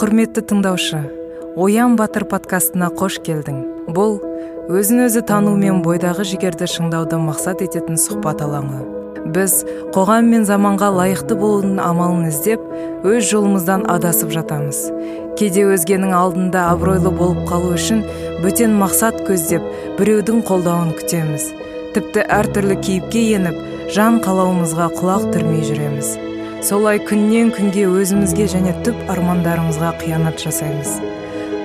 [0.00, 0.98] құрметті тыңдаушы
[1.60, 3.56] оян батыр подкастына қош келдің.
[3.92, 4.14] Бұл
[4.72, 8.78] өзін өзі тану мен бойдағы жігерді шыңдауды мақсат ететін сұхбат алаңы.
[9.34, 9.58] Біз
[9.92, 12.64] қоғам мен заманға лайықты болудың амалын іздеп
[13.04, 14.80] өз жолымыздан адасып жатамыз.
[15.36, 18.00] Кейде өзгенің алдында абыройлы болып қалу үшін
[18.40, 19.68] бөтен мақсат көздеп
[20.00, 21.50] біреудің қолдауын күтеміз.
[21.92, 26.29] Тіпті әртүрлі кейіпке еніп жан қалауымызға құлақ түрмей жүреміз.
[26.60, 30.98] Солай күннен күнге өзімізге және түп армандарымызға қиянат жасаймыз.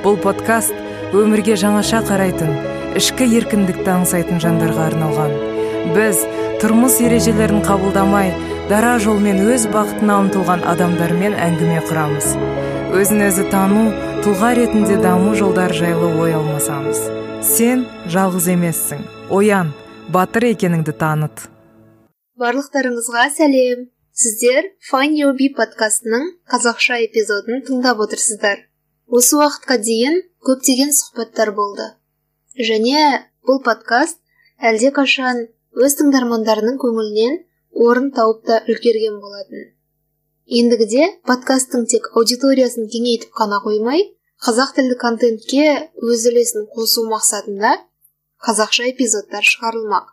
[0.05, 0.73] Бұл подкаст
[1.15, 2.53] өмірге жаңаша қарайтын
[2.95, 5.33] ішкі еркіндікті аңсайтын жандарға арналған.
[5.95, 6.21] Біз
[6.61, 8.31] тұрмыс ережелерін қабылдамай
[8.69, 12.29] дара жолмен өз бақытына ұмтылған адамдармен әңгіме құрамыз.
[12.95, 13.89] Өзін өзі тану
[14.23, 17.01] тұлға ретінде даму жолдары жайлы ой алмасамыз.
[17.43, 19.03] Сен жалғыз емессің.
[19.29, 19.73] Оян
[20.07, 21.49] батыр екеніңді таныт.
[22.39, 23.89] Барлықтарыңызға сәлем.
[24.15, 28.61] Сіздер Find Your подкастының қазақша эпизодын тыңдап отырсыздар.
[29.11, 31.87] Осы уақытқа дейін көптеген сұхбаттар болды.
[32.55, 33.01] Және
[33.43, 34.21] бұл подкаст
[34.69, 35.41] әлде қашан
[35.75, 37.35] өз тыңдармандарының көңілінен
[37.87, 39.67] орын тауып та үлгерген болатын.
[40.47, 44.07] Ендігіде подкасттың тек аудиториясын кеңейтіп қана қоймай
[44.47, 45.67] қазақ тілді контентке
[45.99, 47.75] өз үлесін қосу мақсатында
[48.47, 50.07] қазақша эпизодтар шығарылмақ.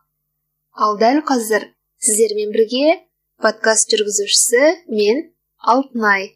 [0.74, 1.70] Ал дәл қазір
[2.02, 2.98] сіздермен бірге
[3.42, 4.60] подкаст жүргізушісі
[4.94, 5.16] мен
[5.72, 6.28] алтынай.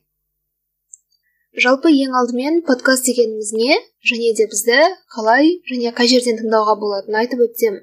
[1.55, 3.77] Жалпы ең алдымен подкаст дегеніміз не?
[4.11, 4.79] Және де бізді
[5.15, 7.79] қалай және қай жерден тыңдауға болатынын айтып өтсем.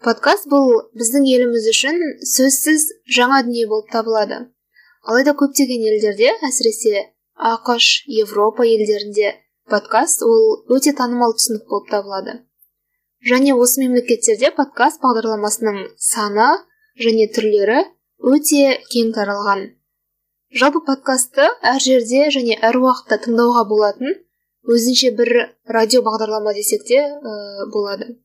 [0.00, 2.00] Подкаст бұл біздің еліміз үшін
[2.32, 2.88] сөзсіз
[3.18, 4.40] жаңа дүние болып табылады.
[5.04, 7.04] Алайда көптеген елдерде әсіресе
[7.52, 9.36] ақш европа елдерінде
[9.68, 12.40] подкаст ол өте танымал түсінік болып табылады.
[13.20, 16.52] Және осы мемлекеттерде подкаст бағдарламасының саны
[16.96, 17.84] және түрлері
[18.20, 19.68] өте кең таралған.
[20.60, 24.16] Жалпы подкастты әр жерде және әр уақытта тыңдауға болатын
[24.68, 25.30] өзінше бір
[25.76, 28.16] радио бағдарлама десек те ә, болады.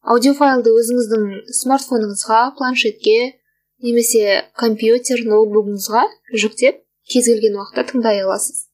[0.00, 1.26] Аудиофайлды өзіңіздің
[1.58, 3.18] смартфоныңызға планшетке
[3.84, 6.80] немесе компьютер ноутбугыңызға жүктеп
[7.10, 8.70] кез келген уақытта тыңдай аласыз.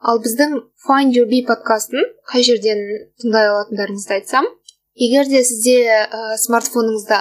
[0.00, 2.80] Ал біздің find your bee подкастын қай жерден
[3.20, 4.48] тыңдай алатындарыңызды айтсам
[4.94, 7.20] егер де сізде ә, смартфоныңызда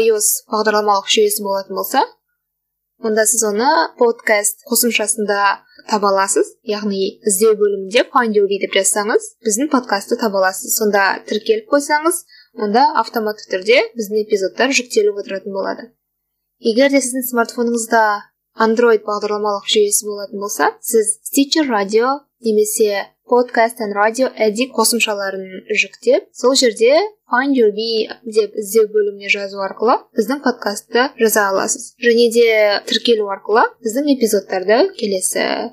[0.00, 2.02] iOS бағдарламалық жүйесі болатын болса
[3.04, 5.40] онда сіз оны подкаст қосымшасында
[5.90, 6.48] таба аласыз.
[6.66, 10.76] Яғни іздеу бөлімінде find деп жазсаңыз біздің подкастты таба аласыз.
[10.78, 12.22] Сонда тіркеліп қойсаңыз
[12.66, 15.90] онда автоматты түрде біздің эпизодтар жүктеліп отыратын болады.
[16.58, 18.02] Егер де сіздің смартфоныңызда
[18.66, 26.30] android бағдарламалық жүйесі болатын болса сіз stitcher радио немесе подкаст and радио эдик қосымшаларын жүктеп
[26.32, 26.96] сол жерде
[27.30, 32.46] find your bee деп іздеу бөліміне жазу арқылы біздің подкастты жаза аласыз және де
[32.88, 35.70] тіркелу арқылы біздің эпизодтарды келесі ә,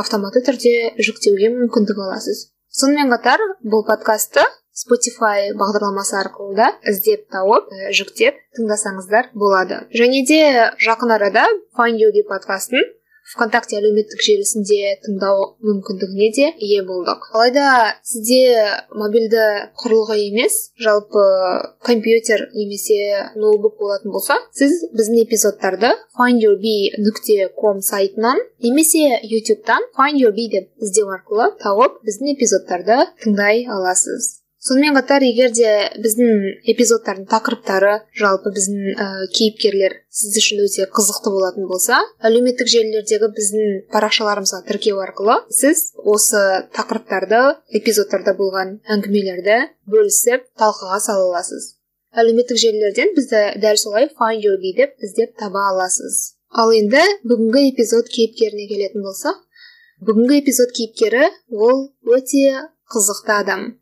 [0.00, 6.70] автоматты түрде жүктеуге мүмкіндік аласыз сонымен қатар бұл подкастты Spotify бағдарламасы арқылы да?
[6.88, 10.40] Іздеп тауып жүктеп тыңдасаңыздар болады және де
[10.80, 11.44] жақын арада
[11.76, 12.80] find your подкастын
[13.30, 17.66] вконтакте әлеуметтік желісінде тыңдау мүмкіндігіне де ие болдық алайда
[18.06, 18.42] сізде
[18.98, 19.44] мобильді
[19.82, 21.24] құрылғы емес жалпы
[21.86, 30.50] компьютер немесе ноутбук болатын болса сіз біздің эпизодтарды findyourbe нүкте ком сайтынан немесе ютубтан findyourbe
[30.58, 34.41] деп іздеу арқылы тауып біздің эпизодтарды тыңдай аласыз.
[34.62, 41.32] Сонымен қатар егер де біздің эпизодтардың тақырыптары жалпы біздің ә, кейіпкерлер сіз үшін өте қызықты
[41.34, 46.44] болатын болса әлеуметтік желілердегі біздің парақшаларымызға тіркеу арқылы сіз осы
[46.78, 47.42] тақырыптарды
[47.80, 49.58] эпизодтарда болған әңгімелерді
[49.90, 51.72] бөлісіп талқыға сала аласыз.
[52.14, 56.36] Әлеуметтік желілерден бізді дәл солай your деп іздеп таба аласыз.
[56.52, 59.42] Ал енді бүгінгі эпизод кейіпкеріне келетін болсақ
[60.06, 63.81] бүгінгі эпизод кейіпкері ол өте қызықты адам.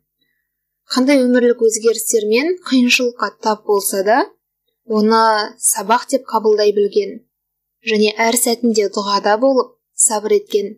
[0.91, 4.17] Қандай өмірлік өзгерістер мен қиыншылыққа тап болса да
[4.97, 5.21] оны
[5.71, 7.13] сабақ деп қабылдай білген
[7.91, 9.71] және әр сәтінде дұғада болып
[10.07, 10.73] сабыр еткен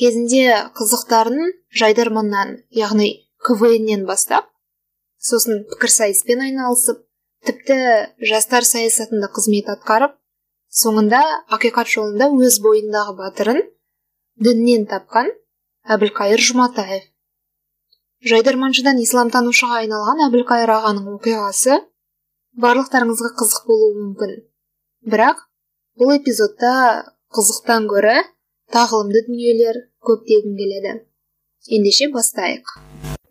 [0.00, 0.44] кезінде
[0.78, 3.08] қызықтарын жайдарманнан яғни
[3.46, 4.50] квн бастап
[5.30, 7.04] сосын пікірсайыспен айналысып
[7.48, 7.78] тіпті
[8.30, 10.16] жастар саясатында қызмет атқарып
[10.82, 11.20] соңында
[11.56, 13.62] ақиқат жолында өз бойындағы батырын
[14.44, 15.30] діннен тапқан
[15.94, 17.02] әбілқайыр жұматаев.
[18.26, 21.76] Жайдарманшыдан исламтанушыға айналған әбілқайыр ағаның оқиғасы
[22.58, 24.32] барлықтарыңызға қызық болуы мүмкін.
[25.06, 25.44] Бірақ
[26.00, 26.72] бұл эпизодта
[27.30, 28.16] қызықтан гөрі
[28.74, 30.96] тағылымды дүниелер көп дегім келеді.
[31.70, 32.74] Ендеше бастайық.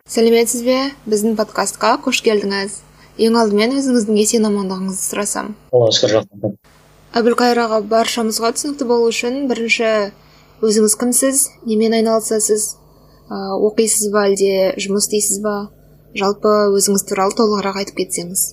[0.08, 0.80] Сәлеметсіз бе?
[1.04, 2.80] Біздің подкастқа қош келдіңіз.
[3.20, 5.56] Ең алдымен өзіңіздің есен амандығыңызды сұрасам.
[5.76, 6.56] Аллаға шүкір
[7.18, 10.14] әбілқайыр аға баршамызға түсінікті болу үшін бірінші
[10.64, 11.48] өзіңіз кімсіз?
[11.66, 12.76] Немен айналысасыз?
[13.30, 15.56] Оқисыз ба әлде жұмыс істейсіз ба
[16.18, 18.44] жалпы өзіңіз туралы толығырақ айтып кетсеңіз.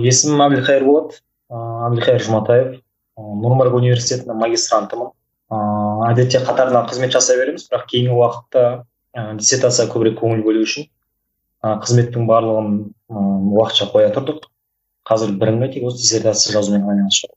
[0.00, 1.20] Есімім әбілқайыр болады
[1.50, 2.78] әбілқайыр жұматаев.
[3.20, 5.10] Нұрмарк университетінің магистрантымын.
[6.08, 8.62] Әдетте қатарынан қызмет жасай береміз бірақ кейінгі уақытта
[9.36, 10.86] диссертацияға көбірек көңіл бөлу үшін
[11.60, 12.78] қызметтің барлығын
[13.10, 14.46] уақытша қоя тұрдық.
[15.10, 17.34] Қазір бірыңғай тек осы диссертация жазумен айналысып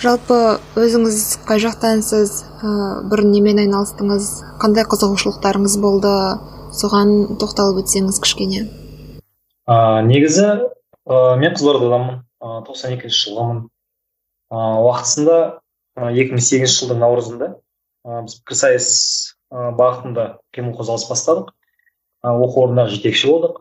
[0.00, 0.36] жалпы
[0.80, 2.32] өзіңіз қай жақтансыз?
[2.64, 2.70] Ә,
[3.10, 4.28] бұрын немен айналыстыңыз?
[4.62, 6.12] Қандай қызығушылықтарыңыз болды?
[6.72, 8.62] Соған тоқталып өтсеңіз кішкене.
[9.68, 13.58] Ә, негізі ә, мен қызылордадамын тоқсан екінші жылғымын.
[14.50, 15.36] Ыыы уақытысында
[16.16, 18.88] екі мың сегізінші жылдың наурызында ә, біз пікірсайыс
[19.50, 20.24] бағытында
[20.56, 21.50] қимыл қозғалыс бастадық.
[22.24, 23.60] Ә, оқу орнында жетекші болдық.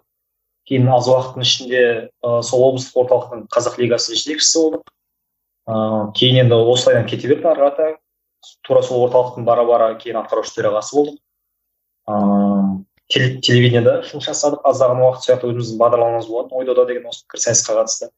[0.70, 1.84] Кейін аз уақыттың ішінде
[2.24, 4.88] ә, сол облыстық орталықтың қазақ лигасы жетекшісі болдық.
[5.68, 7.98] Ыыы кейін енді осылайдан кете берді ары қарата.
[8.64, 11.18] Тура сол орталықтың бара бара кейін атқарушы төрағасы болдық
[12.10, 14.62] ыыы телевидениеда жұмыс жасадық.
[14.70, 16.58] Аздаған уақыт сол жақта өзіміздің бағдарламамыз болатын.
[16.58, 18.10] Ой дода деген осы пікірсайысқа қатысты.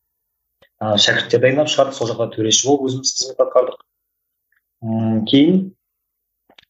[0.83, 1.95] Ыыы шәкірттер дайындап шығардық.
[1.95, 3.79] Сол жақта төреші болып өзіміз қызмет атқардық.
[4.81, 5.61] Мм кейін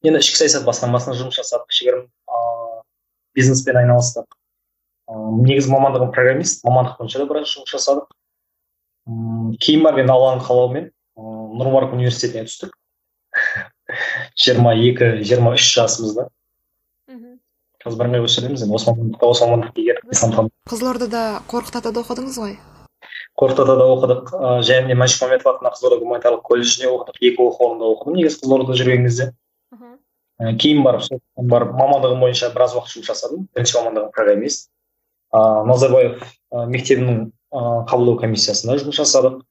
[0.05, 1.67] енді ішкі саясат басқармасында жұмыс жасадық.
[1.73, 2.81] Кішігірім ыыы
[3.37, 4.29] бизнеспен айналыстық.
[5.09, 6.63] Ыыы негізгі мамандығым программист.
[6.67, 8.09] Мамандық бойынша да біраз жұмыс жасадық.
[9.09, 12.75] Мм кейін барып енді алланың қалауымен ыыы нұр университетіне түстік.
[14.41, 16.27] Жиырма екі жиырма үш жасымызда.
[17.11, 17.39] Мхм.
[17.83, 20.11] Қазір бірыңғай осы жердеміз енді осы мамандықта осы мамандықты игеріп
[20.69, 22.55] қызылордада қорқыт атада оқыдыңыз ғой?
[23.39, 24.31] Қорқыт атада оқыдық.
[24.37, 27.19] Ыыы және мәшік мәметов атындағы қызылорда гуманитарлық колледжінде оқыдық.
[27.21, 28.17] Екі оқу орнында оқыдым.
[28.19, 29.27] Негізі қызылордада жүрген кезде.
[29.73, 29.97] Мхм.
[30.61, 33.47] Кейін барып сол барып мамандығым бойынша біраз уақыт жұмыс жасадым.
[33.55, 34.69] Бірінші мамандығым программист.
[35.31, 39.41] Ыыы назарбаев мектебінің ыыы қабылдау комиссиясында жұмыс жасадық.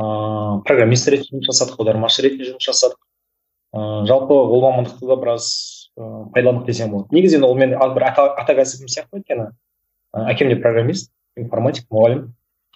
[0.00, 2.98] Ыыы программист ретінде жұмыс жасадық аудармашы ретінде жұмыс жасадық.
[3.72, 5.48] Ыыы жалпы ол мамандықты да біраз
[5.96, 7.08] ыыы пайдаландық десем болады.
[7.16, 9.50] Негізі енді ол мен бір ата, кәсібім сияқты өйткені.
[10.12, 12.26] Әкем де программист информатик мұғалім.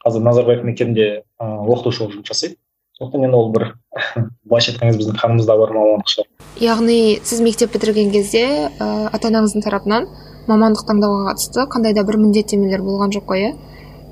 [0.04, 2.56] Қазір назарбаев мектебінде ыыы оқытушы болып жұмыс жасайды.
[2.96, 3.74] Сондықтан енді ол бір
[4.48, 6.28] былайша айтқан біздің қанымызда бар мамандық шығар.
[6.64, 8.46] Яғни сіз мектеп бітірген кезде
[8.80, 10.08] ыыы ата анаңыздың тарапынан
[10.48, 13.50] мамандық таңдауға қатысты қандай да бір міндеттемелер болған жоқ қой иә?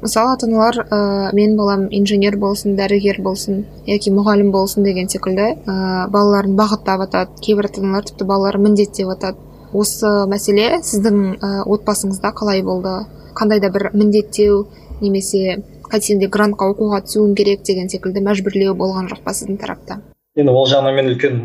[0.04, 0.98] Мысалы ата аналар ә,
[1.32, 5.74] менің балам инженер болсын дәрігер болсын яки мұғалім болсын деген секілді ә,
[6.12, 9.40] балаларын бағыттап жатады кейбір ата аналар тіпті балаларын міндеттеп жатады
[9.74, 12.94] осы мәселе сіздің ә, отбасыңызда қалай болды?
[13.34, 14.66] Қандай да бір міндеттеу
[15.00, 19.98] немесе қайтсең де грантқа оқуға түсуің керек деген секілді мәжбүрлеу болған жоқ па сіздің тарапта?
[20.38, 21.40] Енді ол жағынан мен үлкен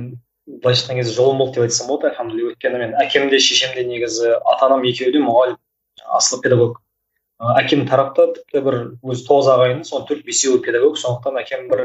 [0.61, 2.11] былайша айтқан кезде жолым болды деп айтсам болады.
[2.11, 5.57] Альхамдулилля өйткені мен әкем де шешем де негізі ата анам екеуі де мұғалім
[6.19, 6.79] асылы педагог.
[7.39, 10.97] Әкем тарапта тіпті бір өзі тоғыз ағайын соның төрт бесеуі педагог.
[11.00, 11.83] Сондықтан әкем бір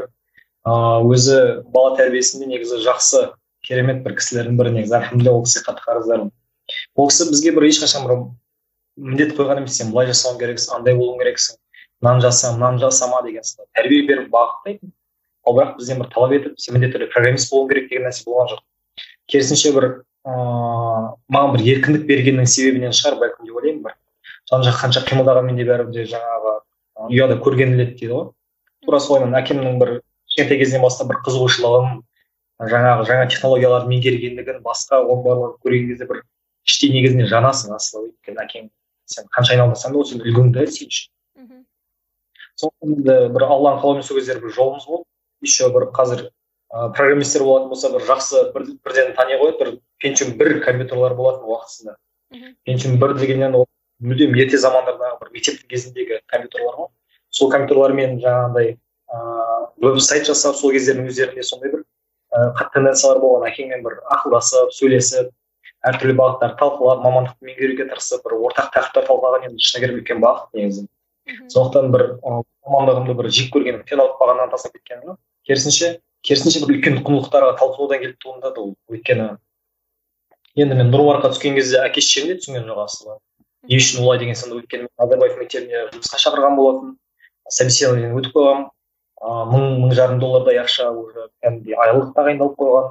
[0.67, 1.37] ыыы өзі
[1.71, 3.21] бала тәрбиесінде негізі жақсы
[3.65, 4.97] керемет бір кісілердің бірі негізі.
[4.99, 6.31] Альхамдулилля ол кісіге қатты қарыздармын
[6.95, 8.17] ол кісі бізге бір ешқашан бір
[8.97, 9.77] міндет қойған емес.
[9.79, 11.59] Сен былай жасауың керексің андай болуың керексің.
[12.03, 14.91] Мынаны жаса мынаны жасама деген сынды тәрбие беріп бағыттайтын.
[15.45, 18.51] Ал бірақ бізден бір талап етіп сен міндетті түрде программист болуың керек деген нәрсе болған
[18.51, 18.61] жоқ.
[19.31, 19.87] Керісінше бір
[20.25, 23.19] ыыы маған бір еркіндік бергеннің себебінен шығар.
[23.21, 23.49] Бәлкім
[24.51, 26.53] жан жақ қанша қимылдағанмен де бәрібір де жаңағы
[27.09, 28.27] ұяда көрген іледі дейді ғой.
[28.85, 29.91] Тура солай әкемнің бір
[30.29, 32.01] кішкентай кезінен бастап бір қызығушылығын
[32.71, 36.21] жаңағы жаңа технологияларды меңгергендігін басқа оның барлығын көрген кезде бір
[36.65, 38.11] іштей негізінен жанасың асылы.
[38.13, 38.69] Өйткені әкең
[39.11, 41.11] сен қанша айналмасаң да ол сенің үлгің да сен үшін.
[41.41, 41.65] Мхм
[42.61, 45.05] сондықтан енді бір алланың қалауымен сол кездері бір жолымыз болды.
[45.43, 50.37] Еще бір қазір ыыы программисттер болатын болса бір жақсы бір, бірден тани қояды бір пентиум
[50.39, 51.97] бір компьютерлар болатын уақытысында.
[52.65, 53.67] Пентиум бір дегеннен ол
[54.03, 56.89] мүлдем ерте замандардағы бір мектептің кезіндегі компьютерлар ғой.
[57.29, 61.83] Сол компьютерлармен жаңағындай ыыы веб сайт жасап сол кездердің өздерінде сондай бір
[62.35, 65.31] ыыы қатты тенденциялар болған әкеңмен бір ақылдасып сөйлесіп
[65.85, 70.57] әртүрлі бағыттарды талқылап мамандықты меңгеруге тырысып бір ортақ тақырыптар талқылаған енді шыны керек үлкен бақыт
[70.59, 70.87] негізі.
[71.53, 75.17] Сондықтан бір мамандығымды бір жек көргенім тен ауытпағаннан тастап кеткенім ғой.
[75.45, 75.91] Керісінше
[76.25, 78.73] керісінше бір үлкен құндылықтарға талпынудан келіп туындады ол.
[78.89, 79.29] Өйткені
[80.55, 83.17] енді мен нұр түскен кезде әке шешем де түсінген жоқ асылы.
[83.69, 86.93] Не үшін олай деген сынды өйткені назарбаев мектебіне жұмысқа шақырған болатын
[87.49, 88.69] собеседованиеден өтіп қойғанмын.
[89.25, 92.89] Ыыы мың мың жарым доллардай ақша уже кәдімгідей айлық тағайындалып қойған.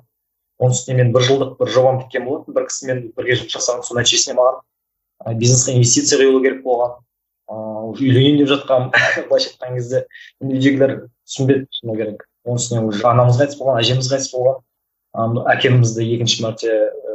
[0.63, 2.55] Оның үстіне мен бір жылдық бір жобам біткен болатын.
[2.57, 6.97] Бір кісімен бірге жұмыс жасаған соның нәтижесінде маған бизнеске инвестиция құйылу керек болған.
[7.51, 8.91] Ыыы үйленейін деп жатқанмын.
[9.29, 10.05] былайша айтқан кезде
[10.41, 10.95] үйдегілер
[11.29, 12.27] түсінбеді шыны керек.
[12.47, 14.63] Оның үстіне уже анамыз қайтыс болған әжеміз қайтыс болған.
[15.55, 16.73] Әкемізді екінші мәрте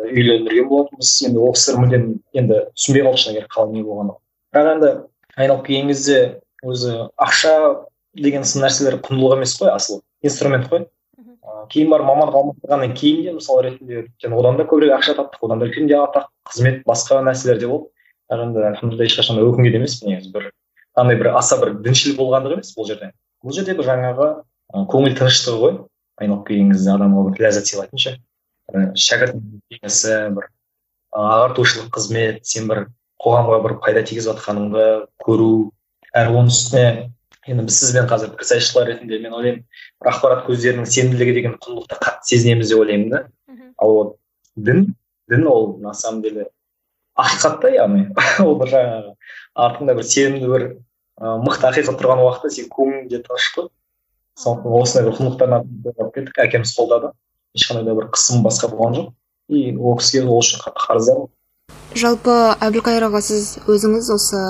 [0.08, 2.06] үйлендірген болатынбыз енді ол кісілер мүлдем
[2.40, 4.16] енді түсінбей қалды шыны керек қалай не болғанын
[4.54, 4.92] бірақ енді
[5.36, 6.20] айналып келген кезде
[6.66, 7.54] өзі ақша
[8.18, 10.88] деген сын нәрселер құндылық емес қой асылы инструмент қой.
[11.70, 15.62] Кейін барып мамандық алмастырғаннан кейін де мысалы ретінде өйткені одан да көбірек ақша таптық одан
[15.62, 17.90] да үлкен де атақ қызмет басқа нәрселер де болды.
[18.30, 20.50] Бірақ енді альхамдулилля ешқашан өкінген емеспін негізі бір
[20.96, 23.12] андай бір аса бір діншіл болғандық емес бұл жерде.
[23.44, 24.30] Бұл жерде бір жаңағы
[24.90, 25.78] көңіл тыныштығы ғой.
[26.20, 28.18] Айналып келген кезде адамға бір ләззат сыйлайтын ше
[28.74, 29.38] шәкірт
[29.72, 30.50] кеңесі бір
[31.16, 32.86] ағартушылық қызмет сен бір
[33.24, 34.86] қоғамға бір пайда тигізіп жатқаныңды
[35.26, 35.72] көру.
[36.16, 36.86] Әрі оның үстіне
[37.50, 39.66] енді біз сізбен қазір пікірсайысшылар ретінде мен ойлаймын
[40.02, 43.22] бір ақпарат көздерінің сенімділігі деген құндылықты қатты сезінеміз деп ойлаймын да.
[43.82, 44.16] Ал вот
[44.56, 44.96] дін
[45.30, 46.48] дін ол на самом деле
[47.18, 48.08] ақиқат та яғни.
[48.46, 49.14] Ол бір жаңағы
[49.56, 50.66] артында бір сенімді бір
[51.20, 53.70] ыыы мықты ақиқат тұрған уақытта сен көңілің тыныш қой
[54.40, 57.12] сондықтан осындай бір құндылықтардың кеттік әкеміз қолдады.
[57.60, 59.12] Ешқандай да бір қысым басқа болған жоқ.
[59.50, 61.30] И ол кісіге ол үшін қарыздармын
[61.98, 64.42] жалпы әбілқайыр аға сіз өзіңіз осы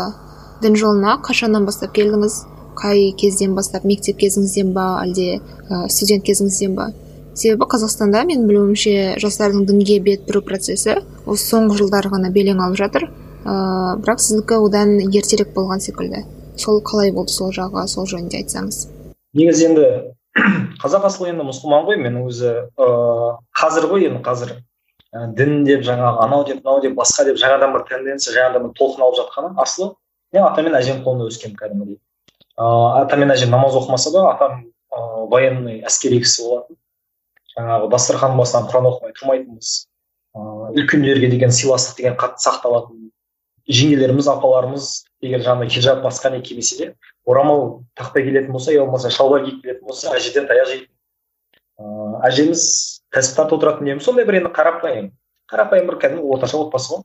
[0.64, 2.42] дін жолына қашаннан бастап келдіңіз?
[2.80, 3.86] Қай кезден бастап?
[3.88, 6.90] Мектеп кезіңізден ба әлде ә, студент кезіңізден ба?
[7.34, 12.80] Себебі қазақстанда менің білуімше жастардың дінге бет бұру процесі осы соңғы жылдары ғана белең алып
[12.80, 13.10] жатыр.
[13.44, 16.26] Ә, бірақ сіздікі одан ертерек болған секілді.
[16.60, 18.88] Сол қалай болды сол жағы сол жөнінде айтсаңыз.
[19.34, 19.88] Негізі енді
[20.84, 24.54] қазақ асылы енді мұсылман ғой мен өзі ыыы қазір ғой енді қазір.
[25.10, 28.76] Ә, дін деп жаңағы анау деп мынау деп басқа деп жаңадан бір тенденция жаңадан бір
[28.78, 29.94] толқын алып жатқаны асылы.
[30.34, 32.00] Мен ата мен әжемнің қолында өскенмін кәдімгідей.
[32.62, 34.60] Ыыы ата мен әжем намаз оқымаса да атам
[34.94, 36.78] ыыы военный әскери кісі болатын.
[37.58, 39.72] Жаңағы дастархан басынан құран оқымай тұрмайтынбыз.
[40.38, 43.10] Ыыы үлкендерге деген сыйластық деген қатты сақталатын
[43.70, 44.86] жеңгелеріміз апаларымыз
[45.26, 46.88] егер жаңағыдай хиджаб басқа не кимесе де
[47.30, 50.92] орамал тақпай келетін болса я болмаса шалбар киіп келетін болса әжеден таяқ жейтін
[51.80, 52.64] ыыы әжеміз
[53.16, 55.12] кәсіп тартып отыратын неміз сондай бір енді қарапайым
[55.50, 57.04] қарапайым бір кәдімгі орташа отбасы ғой.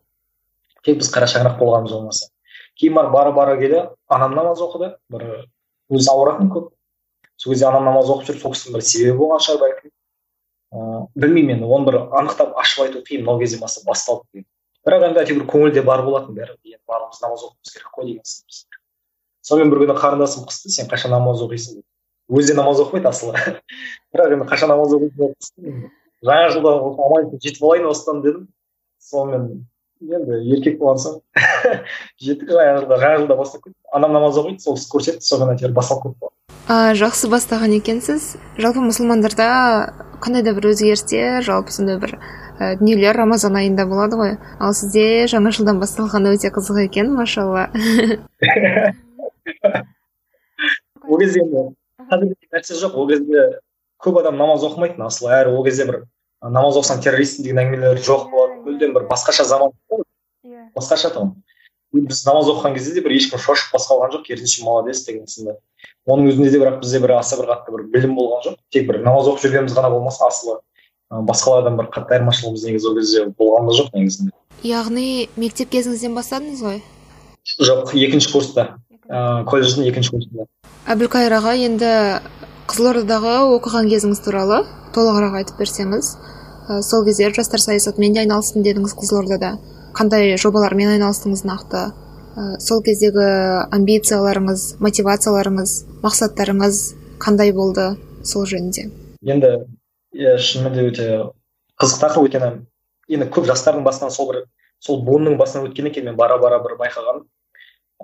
[0.85, 2.29] Тек біз қара шаңырақ болғанымыз болмаса.
[2.77, 4.95] Кейін барып бара бара келе анам намаз оқыды.
[5.09, 5.47] Бір
[5.91, 6.73] өзі ауыратын көп.
[7.41, 9.93] Сол кезде анам намаз оқып жүріп сол кісінің бір себебі болған шығар бәлкім.
[10.75, 14.49] Ыыы білмеймін енді оны бір анықтап ашып айту қиын мынау кезден бастап басталды деген.
[14.85, 18.84] Бірақ енді әйтеуір көңілде бар болатын бәрі енді барлығымыз намаз оқуымыз керек қой деген
[19.45, 21.81] сонымен бір күні қарындасым қысты сен қашан намаз оқисың?
[21.81, 23.37] Деп өзі де намаз оқымайды асылы.
[24.15, 25.35] Бірақ енді қашан намаз оқисың
[26.25, 26.75] жаңа жылда
[27.07, 28.47] аман жетіп алайын осыдан дедім.
[29.05, 29.67] Сонымен
[30.05, 31.19] енді еркек болған соң
[32.25, 35.77] жеттік жаңа жылда жаңа жылда бастап кеттік анам намаз оқиды сол кісі көрсетті содан әйтеуір
[35.77, 36.33] басталып кетті
[36.69, 38.35] а жақсы бастаған екенсіз.
[38.57, 39.49] Жалпы мұсылмандарда
[40.25, 44.37] қандай да бір өзгерістер жалпы сондай бір ә, дүниелер рамазан айында болады ғой.
[44.61, 47.69] Ал сізде жаңа жылдан басталғаны өте қызық екен машалла.
[51.09, 51.65] ол кезде енді
[52.11, 53.47] қазір нәрсе жоқ ол кезде
[54.05, 56.03] көп адам намаз оқымайтын асылы әрі ол кезде бір
[56.43, 59.73] намаз оқысаң террористсің деген әңгімелер жоқ болады мүлдем бір басқаша заман
[60.45, 60.69] иә.
[60.77, 61.33] Басқаша тұғын.
[61.95, 65.55] Біз намаз оқыған кезде де бір ешкім шошып бас қалған жоқ керісінше молодец деген сынды.
[66.11, 68.57] Оның өзінде де бірақ бізде бір аса бір қатты бір білім болған жоқ.
[68.75, 70.59] Тек бір намаз оқып жүргеніміз ғана болмаса асылы
[71.11, 74.35] басқалардан бір қатты айырмашылығымыз негізі ол кезде болған да жоқ негізінде.
[74.67, 75.07] Яғни
[75.39, 76.81] мектеп кезіңізден бастадыңыз ғой?
[77.61, 78.67] Жоқ екінші курста.
[79.09, 80.47] Ыыы колледждің екінші курсында
[80.95, 81.91] әбілқайыр аға енді
[82.69, 84.63] қызылордадағы оқыған кезіңіз туралы
[84.95, 86.11] толығырақ айтып берсеңіз
[86.69, 89.55] ә, сол кезде жастар саясатымен де айналыстым дедіңіз қызылордада.
[89.95, 91.83] Қандай жобалармен айналыстыңыз нақты?
[92.35, 93.27] Ә, сол кездегі
[93.75, 96.81] амбицияларыңыз мотивацияларыңыз мақсаттарыңыз
[97.23, 97.95] қандай болды
[98.25, 98.89] сол жөнінде?
[99.23, 99.53] Енді
[100.15, 101.09] иә шынымен де өте
[101.81, 102.51] қызық тақырып өйткені
[103.09, 104.45] енді көп жастардың басынан сол бір
[104.81, 107.27] сол буынның басынан өткен екен мен бара бара бір байқағаным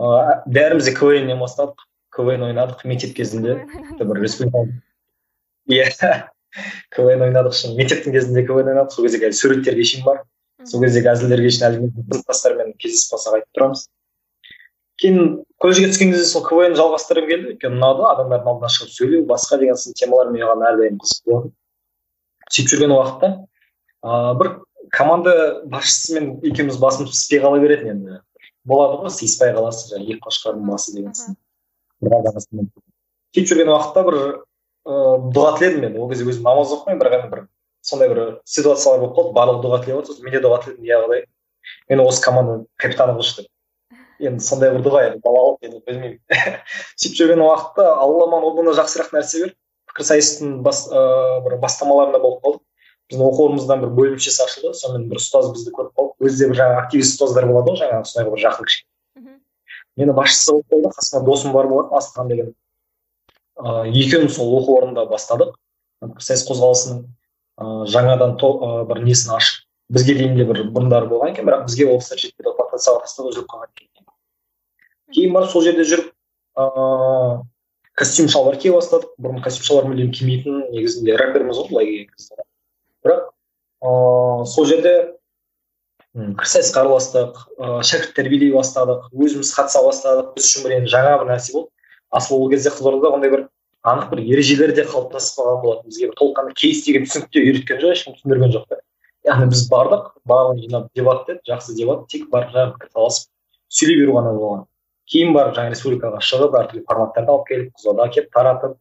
[0.00, 1.86] ыыы бәріміз де квннен бастадық.
[2.10, 3.60] Квн ойнадық мектеп кезінде.
[4.00, 4.22] Бір
[5.70, 5.86] иә.
[6.90, 7.76] Квн ойнадық шын.
[7.78, 8.94] Мектептің кезінде квн ойнадық.
[8.96, 10.22] Сол кездегі суреттерге шейін бар.
[10.66, 13.84] Сол кездегі әзілдерге шейін әлі сыныптастармен кездесіп қалсақ айтып тұрамыз.
[15.00, 15.20] Кейін
[15.62, 17.52] колледжге түскен кезде сол квн жалғастырғым келді.
[17.54, 18.08] Өйткені ұнады.
[18.10, 21.54] Адамдардың алдына шығып сөйлеу басқа деген сынды темалар маған әрдайым қызық болатын.
[22.50, 23.30] Сөйтіп жүрген уақытта
[24.02, 24.50] ыыы бір
[24.90, 25.32] команда
[25.70, 28.18] басшысымен екеуміз басымыз піспей қала беретін енді
[28.70, 31.38] болады ғой сыйыспай қаласың жаңағы екі қошқардың басы деген сынды
[33.30, 34.16] сөйтіп жүрген уақытта бір
[34.88, 35.98] ыыы дұға тіледім мен.
[36.00, 37.42] Ол кезде өзім намаз оқымаймын бірақ енді бір
[37.84, 39.34] сондай бір ситуациялар болып қалды.
[39.36, 41.24] Барлығы дұға тілеп жатыр мен де дұға тіледім иә құдай
[41.90, 43.50] мені осы команданың капитаны қылшы деп.
[44.20, 46.18] Енді сондай бір дұға енді балалық енді білмеймін.
[47.00, 49.56] Сөйтіп жүрген уақытта алла маған одан да жақсырақ нәрсе берді.
[49.92, 52.64] Пікірсайыстың бас ыыы бір бастамаларында болып қалдық
[53.10, 56.14] біздің оқу орнымыздан бір бөлімшесі ашылды сонымен бір ұстаз бізді көріп қалды.
[56.26, 58.90] Өзі де бір жаңағы активист ұстаздар болады ғой жаңағы сондай бір жақын кішкене
[60.00, 60.92] мені басшысы қылып қойды.
[60.96, 62.52] Қасымда досым бар болатын асылхан деген.
[63.60, 65.56] Ыыы екеуміз сол оқу орнында бастадық.
[66.00, 67.02] Пікірсайыс қозғалысының
[67.60, 71.48] ыыы жаңадан ә, бір несін ашып бізге дейін де бір бұрындары болған екен.
[71.48, 74.06] Бірақ бізге ол кісілер жетпеді потенциал тастап үзіліп қалған екен.
[75.12, 76.12] Кейін барып сол жерде жүріп
[76.56, 77.42] ыыы
[77.98, 82.44] костюм шалбар кие бастадық бұрын костюм шалбар мүлдем кимейтін негізінде рэперміз ғой былай келген кезде
[83.04, 83.30] бірақ
[83.80, 84.94] ыыы сол жерде
[86.14, 90.34] пікірсайысқа араластық ыыы шәкірт тәрбиелей бастадық өзіміз қатыса бастадық.
[90.34, 91.70] Біз үшін бір енді жаңа бір нәрсе болды.
[92.10, 93.44] Асылы ол кезде қызылордада ондай бір
[93.86, 95.86] анық бір ережелер де қалыптасып қалған болатын.
[95.88, 98.80] Бізге бір толыққанды кейс деген түсінік те үйреткен жоқ ешкім түсіндірген жоқ та.
[99.28, 103.30] Яғни біз бардық барлығын жинап дебат деді жақсы дебат тек барып жаңағы пікірталасып
[103.70, 104.66] сөйлей беру ғана болған.
[105.10, 108.76] Кейін барып жаңағы республикаға шығып әртүрлі форматтарды алып келіп қызылордаға келіп таратып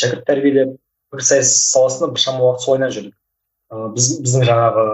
[0.00, 0.76] шәкірт тәрбиелеп
[1.12, 3.14] пікірсайыс саласында біршама уақыт сол жүрдік.
[3.72, 4.86] Ыыы біз біздің жаңағы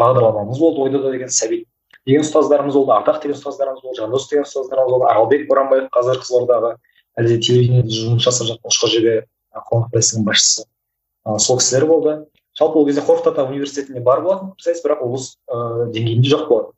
[0.00, 1.66] бағдарламамыз болды ой дода деген сәбит
[2.06, 6.72] деген ұстаздарымыз болды ардақ деген ұстаздарымыз болды жандос деген ұстаздарымыз болды аралбек боранбаев қазір қызылордаға
[7.20, 9.14] әлде телевидениеде жұмыс жасап жатқан ұшқыр жебе
[9.56, 10.66] қоғам пресінің басшысы.
[11.38, 12.16] Сол кісілер болды.
[12.58, 16.76] Жалпы ол кезде қорқыт ата университетіне бар болатын пікірсайыс бірақ облыс ыыы деңгейінде жоқ болатын.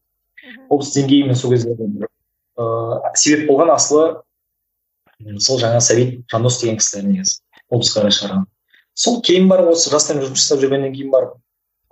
[0.70, 4.06] Облыс деңгейімен сол кезде ыыы себеп болған асылы
[5.42, 7.38] сол жаңа сәбит жандос деген кісілер негізі
[7.70, 8.46] облысқа қарай шығарған.
[8.98, 11.36] Сол кейін барып осы жастармен жұмыс жасап жүргеннен кейін барып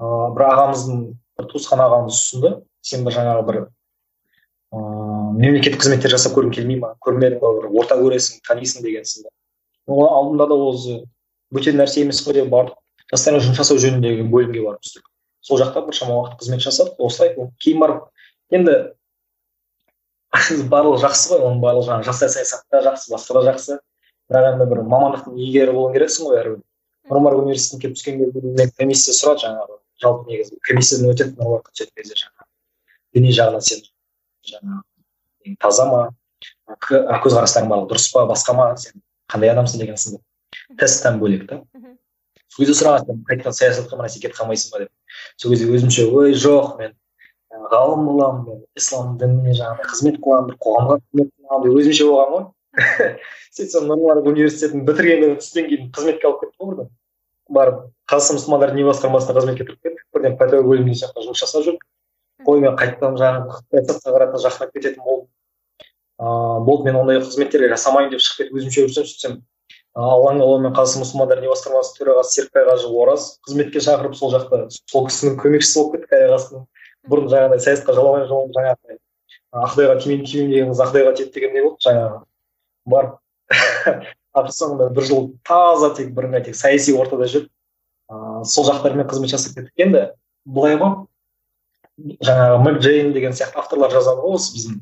[0.03, 1.03] ыыы бір ағамыздың
[1.39, 2.53] бір туысқан ағамыз ұсынды.
[2.87, 3.59] Сен бір жаңағы бір
[4.77, 6.95] ыыы мемлекеттік қызметтер жасап көргің келмей ма?
[7.05, 9.31] Көрмедің ба бір орта көресің танисың деген сынды.
[9.87, 10.99] Ол алдында да өзі
[11.55, 12.77] бөтен нәрсе емес қой деп бардық.
[13.13, 15.07] Жастармен жұмыс жасау жөніндегі бөлімге барып түстік.
[15.47, 17.37] Сол жақта біршама уақыт қызмет жасап осылай.
[17.63, 18.07] Кейін барып
[18.51, 18.79] енді
[20.73, 21.45] барлығы жақсы ғой.
[21.47, 23.79] Оның барлығы жаңағы жастар саясаты да жақсы басқа да жақсы.
[24.27, 26.65] Бірақ енді бір мамандықтың иегері болуың керексің ғой әрбір
[27.11, 32.19] нұр университетіне келіп түскен кезде комиссия сұрады жаңағы жалпы негізі комиссиядан өтеді нұр түсетін кезде
[32.23, 32.49] жаңағы.
[33.17, 33.83] Діни жағынан сен
[34.51, 36.03] жаңағы таза ма?
[36.91, 38.27] Көзқарастарың барлығы дұрыс па?
[38.29, 38.69] басқа ма?
[38.81, 40.23] сен қандай адамсың деген сынды
[40.81, 41.61] тесттен бөлек та.
[42.51, 44.93] Сол кезде сұраған қайтадан саясатқа мына сен кетіп қалмайсың ба деп.
[45.37, 46.95] Сол кезде өзімше ой жоқ мен
[47.73, 52.33] ғалым боламын мен ислам дініне жаңағыдай қызмет қыламын бір қоғамға қызмет қыламын деп өзімше болған
[52.35, 52.47] ғой.
[53.57, 56.91] сөйтсем нұр университетін бітіргеннен түстен кейін қызметке алып кетті ғой бірден.
[57.49, 60.05] Барып қазақстан мұсылмандар діни басқармасына қызметке кіріп кеттік.
[60.15, 61.85] Бірден пәтуа бөлімінде сияқты жұмыс жасап жүрдік
[62.47, 65.29] ой мен қайтадан жаңағы саясатқа қарата жақындап кететін болдым.
[66.21, 69.39] Ыыы болды мен ондай қызметтерге жасамаймын деп шығып кетіп өзімше жүрсем сөйтсем
[69.97, 75.07] алланың қалауымен қазақстан мұсылмандар діни басқармасының төрағасы серікбай қажы ораз қызметке шақырып сол жақта сол
[75.09, 76.67] кісінің көмекшісі болып кеттік аяқ астынан.
[77.09, 78.99] Бұрын жаңағыдай саясатқа жоламай жолым жаңағыдай
[79.65, 82.21] ақдайға тимеймін тимеймін деген қыз ақдайға тиеді дегендей болды жаңағы.
[82.87, 83.19] Барып
[84.37, 87.51] ал соңында бір жыл таза тек бірыңғай тек саяси ортада жүріп
[88.13, 89.73] ыыы сол жақтармен қызмет жасап кеттік.
[89.81, 90.03] Енді
[90.45, 91.07] былай ғой
[92.27, 94.81] жаңағы мэк джейн деген сияқты авторлар жазады ғой осы біздің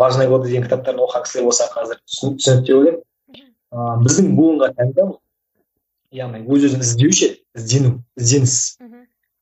[0.00, 3.02] важные годы деген кітаптарын оқыған кісілер болса қазір түсінеді деп ойлаймын.
[3.70, 5.06] Ыыы біздің буынға тән да
[6.20, 8.56] яғни өз өзін іздеуші іздену ізденіс.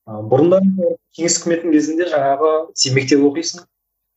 [0.05, 0.61] Бұрында
[1.17, 3.65] кеңес үкіметінің кезінде жаңағы сен мектеп оқисың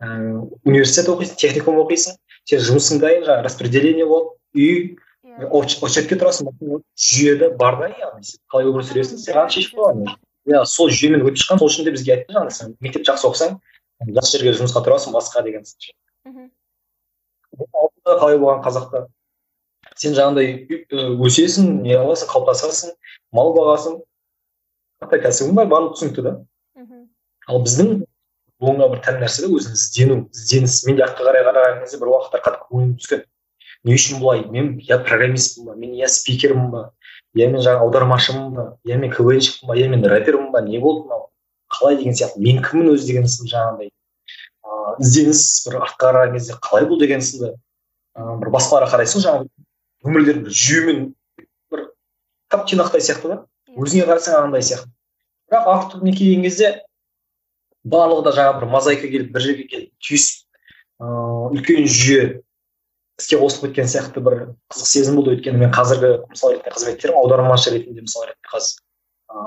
[0.05, 0.37] ыыы
[0.68, 2.18] университет оқисың техникум оқисың.
[2.48, 4.96] Сен жұмысың дайын жаңағы распределение болады үй
[5.33, 6.50] очередьке тұрасың
[6.98, 8.24] жүйеде бар да яғни.
[8.26, 10.16] Сен қалай өмір сүресің сен ғана шешіп қойған
[10.50, 12.74] иә сол жүйемен өтіп шыққан сол үшін де бізге айтты жаңағы сен.
[12.83, 13.59] Мектеп жақсы оқысаң
[14.18, 15.64] жақсы жерге жұмысқа тұрасың басқа деген
[18.07, 19.07] қалай болған қазақта?
[19.96, 20.48] Сен жаңағыдай
[21.22, 22.94] өсесің не қыласың қалыптасасың
[23.37, 24.00] мал бағасың.
[25.12, 26.33] Кәсібің бар барлығы түсінікті да
[27.50, 28.02] ал біздің
[28.62, 32.12] буынға бір тән нәрсе да өзін іздену ізденіс мен де артқа қарай қараған кезде бір
[32.12, 33.25] уақыттар қатты көңілім түскен.
[33.83, 34.44] Не үшін бұлай?
[34.55, 35.75] Мен я программистпін ба?
[35.75, 36.83] Мен я спикермін ба?
[37.35, 38.66] Я мен жаңағы аудармашымын ба?
[38.87, 39.77] Я мен квнщикпін ба?
[39.77, 40.62] Я мен рэпермін ба?
[40.62, 41.29] Не болды мынау?
[41.72, 42.38] Қалай деген сияқты.
[42.38, 43.90] Мен кіммін өзі деген сынды жаңағыдай
[44.62, 47.55] ыыы ізденіс бір артқа қараған кезде қалай бұл деген сынды?
[48.14, 49.48] Ыыы бір басқаларға қарайсың жаңағы
[50.07, 51.03] өмірлері бір жүйемен
[51.72, 51.85] бір
[52.53, 53.38] тап тұйнақтай сияқты да?
[53.72, 54.90] Өзіңе қарасаң андай сияқты.
[55.51, 56.72] Бірақ өтіне келген кезде
[57.85, 60.42] барлығы да жаңағы бір мозаика келіп бір жерге келіп түйісіп
[61.03, 62.25] ыыы үлкен жүйе
[63.21, 64.38] іске қосылып кеткен сияқты бір
[64.73, 65.37] қызық сезім болды.
[65.37, 68.81] Өйткені мен қазіргі мысалы ретінде қызметтерім аудармашы ретінде мысалы ретінде қазір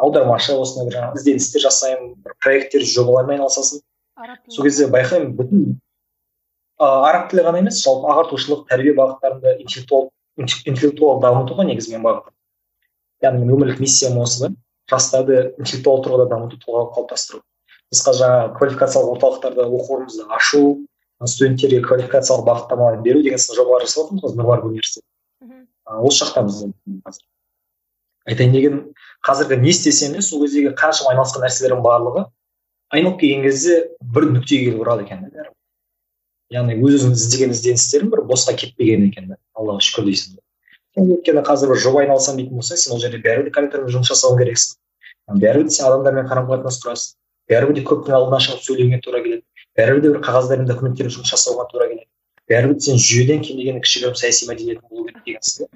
[0.06, 3.82] аудармашы осындай бір жаңағы ізденістер жасаймын бір проекттер жобалармен айналысасың.
[4.50, 5.66] Сол кезде байқаймын бүтін
[6.80, 12.08] ыыы араб тілі ғана емес жалпы ағартушылық тәрбие бағыттарында интеллектуал интеллектуал дамыту ғой негізі менің
[12.10, 12.34] бағытым
[13.24, 14.50] яғни менің өмірлік миссиям осы да
[14.92, 17.42] жастарды интеллектуал тұрғыда дамыту тұлға қалыптастыру.
[17.94, 20.62] Біз қазір жаңағы квалификациялық орталықтарда оқу орнымызды ашу
[21.26, 25.08] студенттерге квалификациялық бағыттамалар беру деген сынды жобалар жасап жатырмыз қазір нұр университеті
[25.86, 26.62] осы жақтамыз
[27.06, 27.26] қазір.
[28.26, 28.80] Айтайын дегенім
[29.26, 32.26] қазіргі не істесем де сол кездегі қаншама айналысқан нәрселердің барлығы
[32.96, 35.46] айналып келген кезде бір нүктеге келіп ұрады екен да
[36.54, 40.42] яғни өз өзің іздеген ізденістерің бір босқа кетпеген екен да аллаға шүкір дейсің
[40.96, 44.40] өйткені қазір бір жоба айналысамын дейтін болсаң сен ол жерде бәрібір де компьютермен жұмыс жасауың
[44.40, 44.78] керексің.
[45.42, 47.18] Бәрібір де сен адамдармен қарым қатынас тұрасың
[47.52, 49.44] бәрібір де көптің алдына шығып сөйлеуіңе тура келеді.
[49.78, 52.08] Бәрібір де бір қағаздармен документтермен жұмыс жасауға тура келеді.
[52.52, 55.70] Бәрібір сен жүйеден кем дегенде кішігірім саяси мәдениетің болу керек деген сізде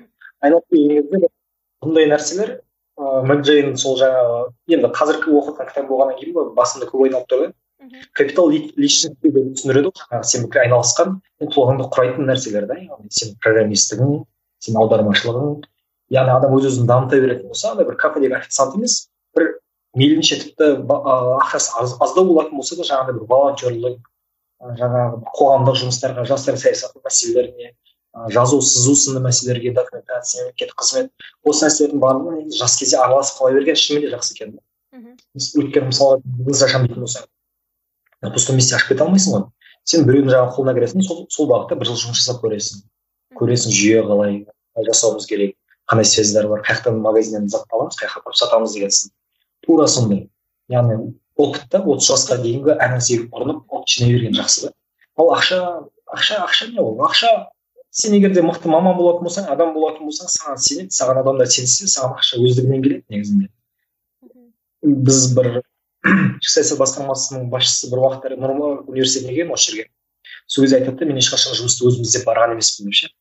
[0.46, 1.30] айналып келген кезде
[1.84, 2.52] бұндай нәрселер
[3.00, 4.40] ыыы сол жаңағы
[4.76, 7.54] енді қазіргі оқып жатқан кітап болғаннан кейін басымда көп айналып тұр да
[8.14, 10.04] капитал личности деп түсіндіреді ғой.
[10.04, 11.16] Жаңағы сен айналысқан
[11.56, 14.20] тұлғаңды құрайтын нәрселер да яғни сен программистігің
[14.66, 15.56] сен аудармашылығың.
[16.14, 19.00] Яғни адам өз өзін дамыта беретін болса андай бір кафедегі официант емес
[19.38, 19.54] бір
[19.98, 24.10] мейлінше тіпті ақшасы аз, аздау болатын болса да жаңағыдай бір волонтерлік
[24.80, 27.74] жаңағы қоғамдық жұмыстарға жастар саясаты мәселелеріне
[28.34, 31.12] жазу сызу сынды мәселелерге документация мемлекеттік қызмет
[31.46, 34.58] осы нәрселердің барлығына жас кезде араласып қала берген шынымен де жақсы екен
[35.40, 37.30] өйткені мысалға бизнес ашамын дейтін болсаң
[38.22, 39.46] на пустом месте ашып кете алмайсың ғой.
[39.88, 42.82] Сен біреудің жаңағы қолына кіресің сол, сол бағытта бір жыл жұмыс жасап көресің.
[43.40, 45.56] Көресің жүйе қалай қалай жасауымыз керек
[45.90, 49.16] қандай связьдар бар қай жақтан магазиннен зат аламыз қай жаққа апарып сатамыз деген сынды
[49.70, 50.26] тура сондай
[50.74, 50.98] яғни
[51.38, 54.74] опыт та отыз жасқа дейінгі әр нәрсеге ұрынып опыт жинай берген жақсы да.
[55.20, 55.60] Ал ақша
[56.10, 56.98] ақша ақша не ол?
[57.06, 57.30] Ақша
[57.92, 61.88] сен егер де мықты маман болатын болсаң адам болатын болсаң саған сенеді саған адамдар сенсе
[61.88, 63.50] саған ақша өздігінен келеді негізінде.
[64.84, 65.52] Біз бір
[66.42, 68.56] ішкі саясат басқармасының басшысы бір уақыттары нұр
[68.88, 69.90] университетіне келген осы жерге.
[70.48, 73.14] Сол кезде айтады да мен ешқашан жұмысты өзім іздеп барған емеспін деп ше.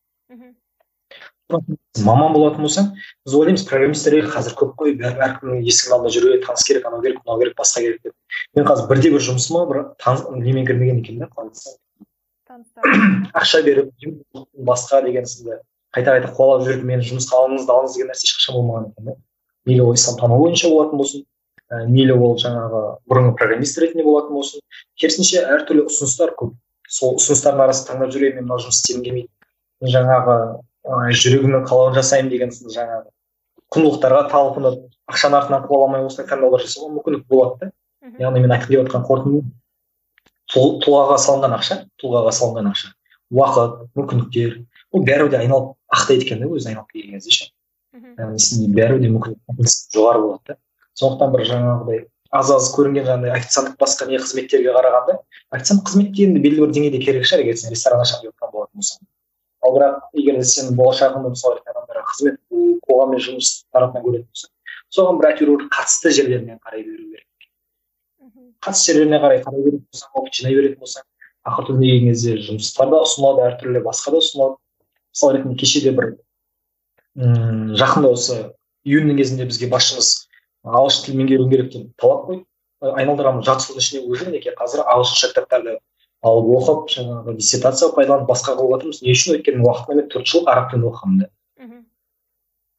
[1.49, 2.89] Маман болатын болсаң
[3.25, 7.23] біз ойлаймыз программисттер қазір көп қой бәрі әркімнің есігінің алдында жүреді таныс керек анау керек
[7.25, 8.15] мынау керек басқа керек деп.
[8.57, 9.79] мен қазір бірде бір жұмысыма бір
[10.45, 11.51] немен кірмеген екенмін да қалай
[13.41, 13.91] ақша беріп
[14.69, 15.59] басқа деген сынды
[15.97, 19.17] қайта қайта қуалап жүріп мені жұмысқа алыңыз алыңыз деген нәрсе ешқашан болмаған екен да
[19.69, 21.25] мейлі ол исламтану бойынша болатын болсын
[21.73, 24.61] ә, мейлі ол жаңағы бұрынғы программист ретінде болатын болсын.
[25.01, 26.55] керісінше әртүрлі ұсыныстар көп.
[26.89, 29.29] сол ұсыныстардың арасында таңдап жүремін мен мына жұмыс істегім келмейді.
[29.97, 30.37] жаңағы
[30.89, 33.11] ә, жүрегімнің қалауын жасаймын деген сынды жаңағы
[33.75, 37.73] құндылықтарға талпынып ақшаның артынан қуа алмай осындай таңдаулар жасауға мүмкіндік болады да.
[38.23, 39.43] Яғни мен айтқым келіп жатқан қорытынды
[40.55, 42.93] тұлғаға салынған ақша тұлғаға салынған ақша.
[43.35, 44.55] Уақыт мүмкіндіктер.
[44.97, 47.51] Ол бәрібір де айналып ақтайды екен да өзі айналып келген кезде ше.
[47.93, 50.59] Яғни бәрібір де мүмкіндік жоғары болады да.
[50.97, 55.19] Сондықтан бір жаңағыдай аз аз көрінген жаңағыдай официанттық басқа не қызметтерге қарағанда
[55.57, 58.83] официант қызметте енді белгілі бір деңгейде керек шығар егер сен ресторан ашамын деп жатқан болатын
[58.83, 59.07] болсаң
[59.69, 62.39] ал бірақ егер сен болашағыңды мысалы адамдарға қызмет
[62.89, 64.53] қоғаммен жұмыс тарапынан көретін болсаң
[64.97, 67.27] соған бір әйтеуір қатысты жерлерінен қарай беру керек.
[68.65, 71.05] Қатысты жерлеріне қарай қарай беретін болсаң опыт жинай беретін болсаң
[71.49, 74.57] ақыр түбіне келген кезде жұмыстар да ұсынылады әртүрлі басқа да ұсынылады.
[75.13, 76.11] Мысалы ретінде кеше де бір
[77.19, 78.39] мм жақында осы
[78.89, 80.11] июньнің кезінде бізге басшымыз
[80.69, 82.45] ағылшын тілін меңгеруің керек деп талап қойды
[83.01, 85.79] айналдырамын жарты жылдың ішінде уже мінекей қазір ағылшынша кітаптарды
[86.27, 89.37] алып оқып жаңағы диссертация пайдаланып басқа қылып жатырмыз не үшін?
[89.37, 91.31] өйткені уақытында мен төрт жыл араб тілін оқығанмын да.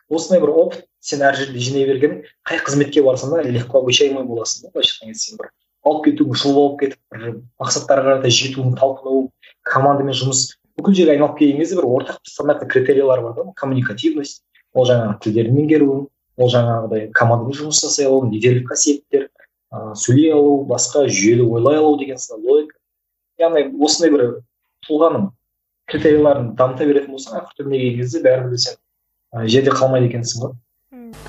[0.10, 4.68] Осындай бір опыт сен әр жерде жинай берген қай қызметке барсаң да легко обучаемый боласың
[4.68, 4.72] да.
[4.74, 5.52] Былайша айтқан кезде сен бір
[5.86, 9.30] алып кетуің жыл болып кетіп бір мақсаттарға қарай жетуің талпыну
[9.64, 13.52] командамен жұмыс бүкіл жерге айналып келген кезде бір ортақ стандартный критериялар бар да.
[13.56, 20.34] Коммуникативность ол жаңағы тілдерді меңгеру ол жаңағыдай командамен жұмыс жасай алу лидерлік қасиеттер ыыы сөйлей
[20.34, 22.79] алу басқа жүйелі ойлай алу деген сынды логика.
[23.40, 24.26] Яғни осындай бір
[24.88, 25.30] тұлғаның
[25.90, 30.58] критерияларын дамыта беретін болсаң ақыр түбіне келген кезде бәрібір де сен жерде қалмайды екенсің ғой.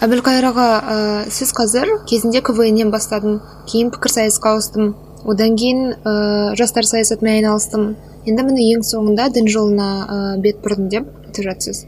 [0.04, 0.96] Әбілқайыр аға ә,
[1.32, 3.40] сіз қазір кезінде квн бастадым.
[3.68, 4.94] Кейін пікірсайысқа ауыстым.
[5.28, 6.12] Одан кейін ә,
[6.56, 7.94] жастар саясатымен айналыстым.
[8.28, 11.84] Енді міне ең соңында дін жолына ә, бет бұрдым деп айтып жатсыз.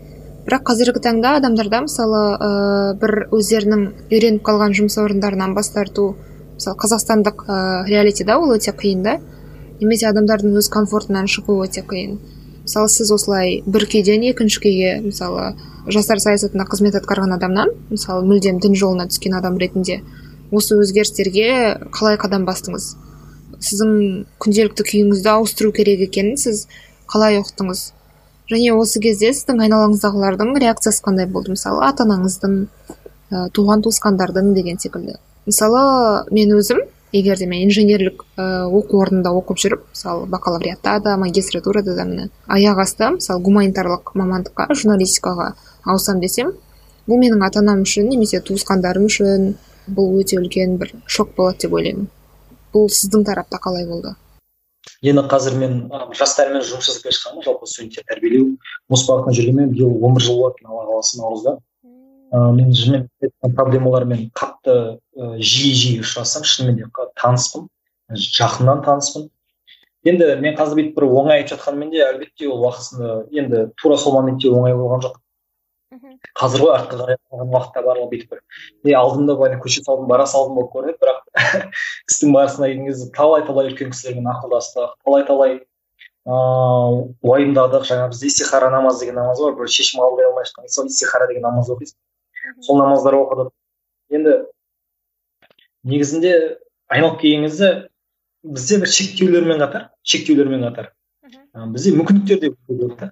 [0.46, 2.50] Бірақ қазіргі таңда адамдарда мысалы ә,
[3.00, 6.14] бір өздерінің үйреніп қалған жұмыс орындарынан бас тарту
[6.56, 7.58] мысалы қазақстандық ә,
[7.88, 9.18] реалитида ол өте қиын да.
[9.82, 12.18] Немесе адамдардың өз комфортынан шығу өте қиын
[12.62, 15.52] мысалы сіз осылай бір күйден екінші күйге мысалы
[15.92, 20.00] жастар саясатында қызмет атқарған адамнан мысалы мүлдем дін жолына түскен адам ретінде
[20.52, 21.48] осы өзгерістерге
[21.96, 22.92] қалай қадам бастыңыз.
[23.62, 23.92] Сіздің
[24.42, 26.66] күнделікті күйіңізді ауыстыру керек екенін сіз
[27.10, 27.84] қалай ұқтыңыз
[28.52, 31.54] және осы кезде сіздің айналаңыздағылардың реакциясы қандай болды?
[31.54, 32.56] Мысалы ата анаңыздың
[33.32, 35.16] ә, туған туысқандардың деген секілді.
[35.46, 41.16] Мысалы мен өзім егер де мен инженерлік ә, оқу орнында оқып жүріп мысалы бакалавриатта да
[41.16, 45.52] магистратурада да міне аяқ асты мысалы гуманитарлық мамандыққа журналистикаға
[45.84, 46.54] ауысам десем
[47.08, 49.54] бұл менің ата анам үшін немесе туысқандарым үшін
[49.90, 52.08] бұл өте үлкен бір шок болады деп ойлаймын.
[52.72, 54.14] Бұл сіздің тарапта қалай болды?
[55.02, 55.74] Енді қазір мен
[56.14, 58.56] жастармен жұмыс жасап келе жатқанмын жалпы студенттер тәрбиелеу.
[58.88, 61.56] Осы бағытта жүргеніме биыл он бір жыл болады алла қаласа наурызда.
[62.32, 64.30] Ыыы мен шынымен проблемалармен
[64.62, 64.98] қатты
[65.42, 67.68] жиі жиі ұшырасам шынымен де таныспын
[68.12, 69.28] жақыннан таныспын.
[70.04, 74.16] Енді мен қазір бүйтіп бір оңай айтып жатқанмен де әлбетте ол уақытысында енді тура сол
[74.16, 75.18] моментте оңай болған жоқ.
[76.38, 78.40] Қазір ғой артқа қарай қалған уақытта барлығы бүйтіп бір.
[78.86, 81.68] Е алдымда былай көше салдым бара салдым болып көрінеді бірақ
[82.10, 85.54] істің барысына келген кезде талай талай үлкен кісілермен ақылдастық талай талай
[86.26, 87.86] ыыы уайымдадық.
[87.86, 90.68] Жаңағы бізде истихара намаз деген намаз бар бір шешім қабылдай алмай жатқан.
[90.68, 91.98] Сол истихара деген намаз оқисың
[92.64, 93.52] сол намаздар оқыдық.
[94.12, 94.36] Енді
[95.84, 96.34] негізінде
[96.88, 97.70] айналып келген кезде
[98.42, 100.92] бізде бір шектеулермен қатар шектеулермен қатар.
[101.72, 103.10] Бізде мүмкіндіктер де көп та.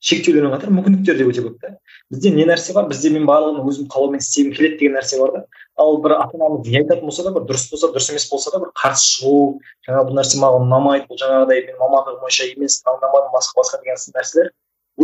[0.00, 1.74] Шектеулермен қатар мүмкіндіктер де өте көп та.
[2.10, 2.88] Бізде не нәрсе бар?
[2.90, 5.42] Бізде мен барлығын өзім қалауыммен істегім келеді деген нәрсе бар да.
[5.76, 8.62] Ал бір ата анамыз не айтатын болса да бір дұрыс болса дұрыс емес болса да
[8.64, 13.32] бір қарсы шығу жаңағы бұл нәрсе маған ұнамайды бұл жаңағыдай мен мамандығым бойынша емес таңдамадым
[13.36, 14.52] басқа басқа деген сынды нәрселер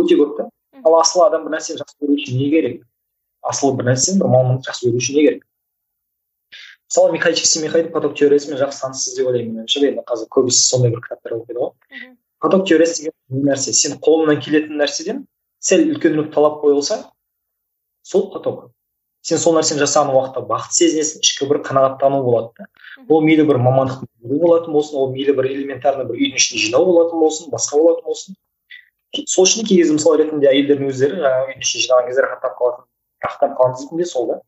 [0.01, 0.49] өте көп та.
[0.83, 2.81] Ал асыл адам бір нәрсені жақсы көру үшін не керек?
[3.51, 5.47] Асыл бір нәрсені бір мамандықты жақсы көру үшін не керек?
[6.87, 11.01] Мысалы михай михайдың поток теориясымен жақсы таныссыз деп ойлаймын меніңше енді қазір көбісі сондай бір
[11.03, 11.73] кітаптар оқиды ғой.
[12.39, 13.73] Поток теориясы деген не нәрсе.
[13.75, 15.25] Сен қолыңнан келетін нәрседен
[15.59, 17.01] сәл үлкенірек талап қойылса
[18.07, 18.71] сол поток.
[19.19, 22.67] Сен сол нәрсені жасаған уақытта бақыт сезінесің ішкі бір қанағаттану болады да.
[23.09, 27.19] Ол мейлі бір мамандықты болатын болсын ол мейлі бір элементарный бір үйдің ішінде жинау болатын
[27.19, 28.37] болсын басқа болатын болсын.
[29.25, 32.87] Сол үшін кей кезде мысал ретінде әйелдердің өздері жаңағы үйдің ішіне жинаған кезде рахаттанып қалатын
[33.23, 34.41] рахаттанып қалған дейтін де сол да.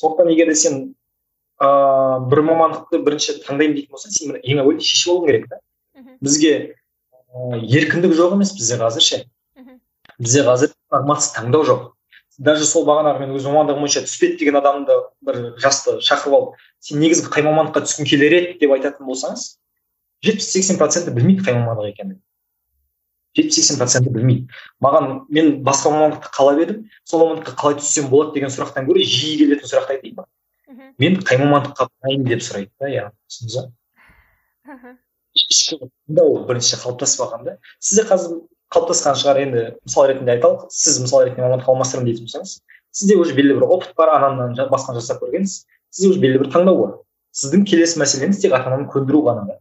[0.00, 0.78] Сондықтан егер де сен
[1.58, 5.60] ыыы бір мамандықты бірінші таңдаймын дейтін болсаң сен ең әуелі шешіп алуың керек та
[6.22, 6.52] бізге
[7.78, 9.22] еркіндік жоқ емес бізде қазір ше
[10.18, 11.86] бізде қазір прагматсыз таңдау жоқ.
[12.38, 14.94] Даже сол бағанағы мен өз мамандығым бойынша түспеді деген адамды
[15.26, 19.58] бір жасты шақырып алып сен негізгі қай мамандыққа түскің келер еді деп айтатын болсаңыз
[20.22, 22.20] жетпіс сексен проценті білмейді қай мамандық екенін.
[23.38, 24.48] Жетпіс сексен проценті білмейді.
[24.84, 29.38] Маған мен басқа мамандықты қалап едім сол мамандыққа қалай түссем болады деген сұрақтан гөрі жиі
[29.42, 30.26] келетін сұрақты айтайын ба?
[30.98, 34.94] Мен қай мамандыққа барайын деп сұрайды да яғни түсіндіңіз ба?
[35.38, 38.40] Ішкі тыңдау бірінші қалыптасып алған да сізде қазір
[38.74, 42.58] қалыптасқан шығар енді мысал ретінде айталық сіз мысал ретінде мамандық алмастырамын дейтін болсаңыз
[42.98, 45.66] сізде уже белгілі бір опыт бар анамнан басқаны жасап көргенсіз.
[45.90, 46.94] Сізде уже белгілі бір таңдау бар.
[47.36, 49.58] Сіздің келесі мәселеңіз тек ата ананы көндіру ғана да.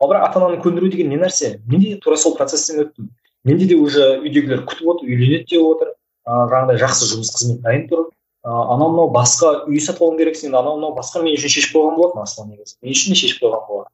[0.00, 1.60] Ал бірақ ата ананы көндіру деген не нәрсе?
[1.66, 3.10] Мен де тура сол процесстен өттім.
[3.44, 5.94] Менде де уже үйдегілер күтіп отыр үйленеді деп отыр.
[6.24, 8.06] Ыыы жаңағыдай жақсы жұмыс қызмет дайын тұр.
[8.44, 11.76] Ыыы анау мынау басқа үй сатып алуым керексің енді анау мынау басқа мен үшін шешіп
[11.76, 12.78] қойған болатын асылы негізі.
[12.82, 13.92] Мен үшін де шешіп қойған болатын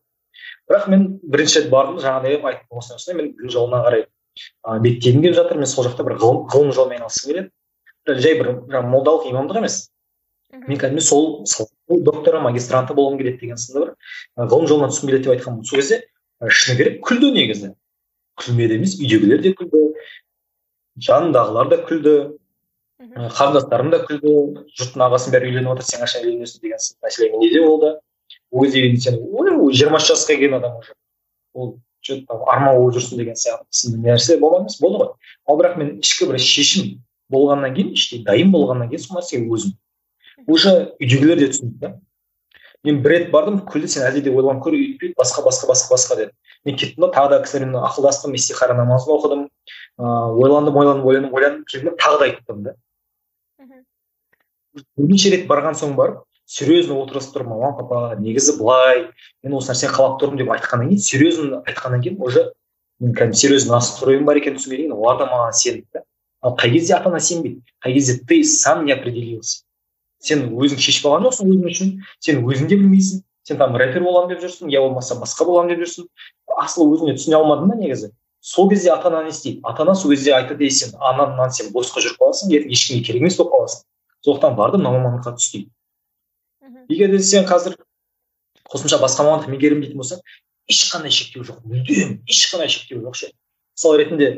[0.71, 5.25] бірақ мен бірінші рет бардым жаңағыдай айттым осылай осылай мен дін жолына қарай ыыы беттегім
[5.25, 5.59] келіп жатыр.
[5.59, 7.51] Мен сол жақта бір ғылым ғылым жолымен айналысқым келеді.
[8.07, 9.81] Жай бір жаңағы молдалық имамдық емес.
[10.55, 11.27] Мен кәдімгі сол
[12.07, 16.01] докторы магистранты болғым келеді деген сынды бір ғылым жолына түскім келеді деп айтқанмын сол кезде
[16.49, 17.73] шыны керек күлді негізі.
[18.41, 19.83] Күлмеді емес үйдегілер де күлді
[21.07, 22.15] жанындағылар да күлді
[23.01, 24.33] қарындастарым да күлді
[24.79, 27.93] жұрттың ағасының бәрі үйленіп жатыр сен қашан үйленесің деген мәселе менде де болды.
[28.51, 29.21] Ол кезде сен
[29.73, 30.93] жиырма үш жасқа келген адам уже.
[31.55, 35.13] Ол че то там арман болып жүрсің деген сияқты нәрсе болған емес болды ғой.
[35.47, 37.01] Ал бірақ мен ішкі бір шешім
[37.33, 39.77] болғаннан кейін іштей дайын болғаннан кейін сол нәрсеге өзім
[40.47, 41.91] уже үйдегілер де түсінді да.
[42.85, 46.17] Мен бір рет бардым күлді сен әлде де ойланып көр өйтпейді басқа басқа басқа басқа
[46.17, 46.33] деді
[46.65, 49.43] мен кеттім да тағы да кісілермен ақылдастым истихара намазын оқыдым.
[49.99, 51.65] Ыыы ойландым ойландым ойландым ойландым.
[51.65, 52.75] Келдім да тағы да айттым да.
[54.97, 59.11] Бірнеше рет барған соң барып серьезно отырғызып тұрып мама папа негізі былай
[59.43, 62.53] мен осы нәрсені қалап тұрмын деп айтқаннан кейін серьезно айтқаннан кейін уже
[63.01, 66.05] мен кәдімгі серьезно настроем бар екенін түскеннен кейін олар да маған сенді да.
[66.41, 67.61] Ал қай кезде ата ана сенбейді?
[67.85, 69.65] Қай кезде ты сам не определился?
[70.21, 74.35] Сен өзің шешіп алған жоқсың өзің үшін сен өзің де білмейсің сен там рэпер боламын
[74.35, 76.09] деп жүрсің я болмаса басқа боламын деп жүрсің.
[76.61, 78.13] Асылы өзіңе түсіне алмадың да негізі?
[78.41, 79.61] Сол кезде ата ана не істейді?
[79.65, 83.23] Ата ана сол кезде айтады ей сен анаңнан сен босқа жүріп қаласың ертең ешкімге керек
[83.23, 83.85] емес болып қаласың
[84.25, 85.71] сондықтан барды мына мамандыққа түс дейді
[86.89, 87.77] егер де сен қазір
[88.71, 90.21] қосымша басқа мамандық меңгеремін дейтін болсаң
[90.71, 93.31] ешқандай шектеу жоқ мүлдем ешқандай шектеу жоқ ше.
[93.77, 94.29] Мысал ретінде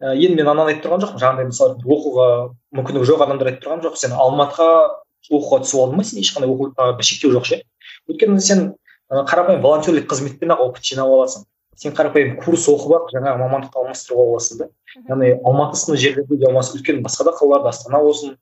[0.00, 1.22] ә, енді мен ананы айтып тұрған жоқпын.
[1.22, 2.28] Жаңағыдай мысалы оқуға
[2.76, 4.70] мүмкіндігі жоқ адамдар айтып тұрған жоқ сен алматыға
[5.30, 7.62] оқуға түсіп алдың ба сен ешқандай оқуға бір шектеу жоқ ше?
[8.10, 8.62] өйткені сен
[9.12, 11.44] ә, қарапайым волонтерлік қызметпен ақ опыт жинап аласың.
[11.76, 14.68] сен қарапайым курс оқып ақ жаңағы мамандықты алмастырып аласың да.
[15.08, 18.36] Яғни алматы сынды жерлерде не болмаса үлкен басқа да қалаларда астана болсын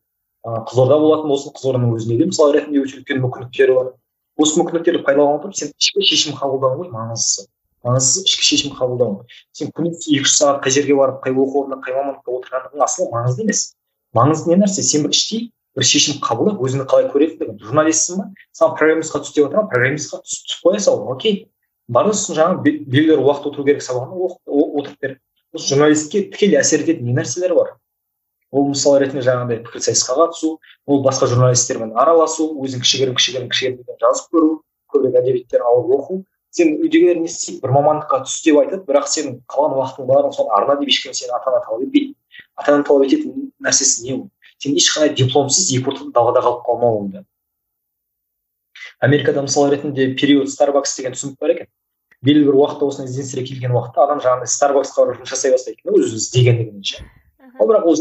[0.47, 3.93] ыыы қызылорда болатын болсын қызылорданың өзінде де мысалы ретінде өте үлкен мүмкіндіктері бар.
[4.41, 7.47] осы мүмкіндіктерді пайдалана отырып сен ішкі шешім қабылдауың ғой маңыздысы.
[7.85, 9.21] маңыздысы ішкі шешім қабылдауың
[9.53, 13.11] сен күніне екі үш сағат қай жерге барып қай оқу орнында қай мамандықта отырғандығың асылы
[13.13, 13.75] маңызды емес.
[14.17, 14.83] маңызды не нәрсе?
[14.83, 18.27] сен бір іштей бір шешім қабылдап өзіңді қалай көретіндігін журналистсің ба?
[18.57, 21.47] Саған программистқа түс деп отырамын программистқа түсіп қоя сал окей.
[21.89, 25.19] Бар сосын жаңағы белгілі бір уақыт отыру керек сабағына отырып бер.
[25.55, 27.73] Осы журналистке тікелей әсер ететін не нәрселер бар?
[28.51, 30.57] Ол мысал ретінде жаңағыдай пікірсайысқа қатысу
[30.87, 34.49] ол басқа журналистермен араласу өзің кішігірім кішігірім кішігірім жазып көру
[34.91, 36.19] көбірек әдебиеттер алып оқу.
[36.51, 37.61] Сен үйдегілер не істейді?
[37.63, 41.31] Бір мамандыққа түс деп айтады бірақ сен қалған уақытың барын соны арна деп ешкім сені
[41.37, 42.17] ата ана талап етпейді.
[42.59, 44.25] Ата ана талап ететін нәрсесі не ол?
[44.61, 47.25] Сен ешқандай дипломсыз екі ортада далада қалып қалмауың да.
[49.01, 51.71] Америкада мысал ретінде период старбакс деген түсінік бар екен.
[52.21, 55.97] Белгілі бір уақытта осындай ізденістерге келген уақытта адам жаңағыдай старбаксқа барып жұмыс жасай бастайды екен
[55.97, 57.07] өзі іздегендігінен ше
[57.61, 57.97] ал бірақ ол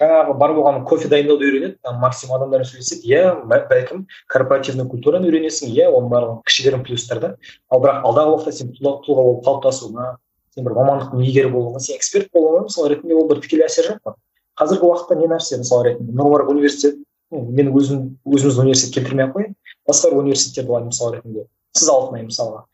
[0.00, 5.72] жаңағы бар болған кофе дайындауды үйренеді там максимум адамдармен сөйлеседі иә бәлкім корпоративный культураны үйренесің
[5.72, 7.30] иә оның барлығы кішігірім плюстар да.
[7.70, 10.08] Ал бірақ алдағы уақытта сен тұлға болып қалыптасуыңа
[10.54, 14.02] сен бір мамандықтың иегері болуыңа сен эксперт болуыңа мысалы ретінде ол бір тікелей әсер жоқ
[14.04, 14.16] па?
[14.60, 19.56] Қазіргі уақытта не нәрсе мысалы ретінде нұрмарк университет мен өзім өзіміздің университет келтірмей ақ қояйын.
[19.88, 21.46] Басқа бір университеттер болады мысалы ретінде.
[21.78, 22.64] Сіз алтынай мысалға.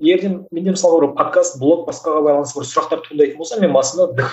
[0.00, 4.28] Де менде мысалға бір подкаст блог басқаға байланысты бір сұрақтар туындайтын болса мен басында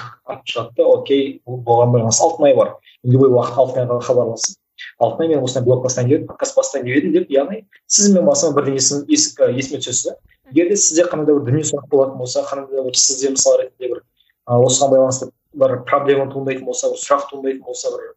[0.50, 2.76] шығады да окей бұған байланысты алтынай бар.
[3.04, 4.60] Любой уақытта алтынайға хабарласып
[5.00, 8.56] алтынай мен осындай блог бастайын деп подкаст бастайын деп едім деп яғни сіз мен басыма
[8.56, 10.16] бірден есім, есіме түсесіз да.
[10.52, 13.64] Егер де сізде қандай да бір діни сұрақ болатын болса қандай да бір сізде мысалы
[13.64, 14.04] ретінде бір
[14.46, 18.14] осыған байланысты бір проблема туындайтын болса бір сұрақ туындайтын болса бір.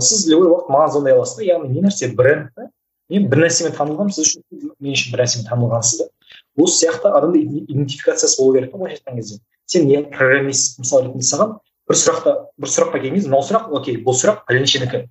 [0.00, 2.68] Сіз любой уақыт маған звондай аласыз да яғни не нәрсе бренд та?
[3.12, 6.08] Мен бір нәрсемен танылғанмын сіз үшін мен үшін бір нәрсемен танылғансыз да.
[6.56, 9.38] Осы сияқты адамда идентификациясы болу керек та былайша айтқан кезде.
[9.66, 11.56] Сен не программист мысалы ретінде саған
[11.88, 15.04] бір сұрақта бір сұраққа келген кезде мынау сұрақ окей бұл сұрақ пәленшенікі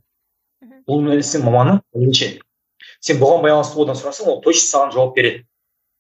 [0.90, 2.34] бұл нәрсе маманы пәленше
[3.02, 5.44] сен бұған байланысты одан сұрасаң ол точно саған жауап береді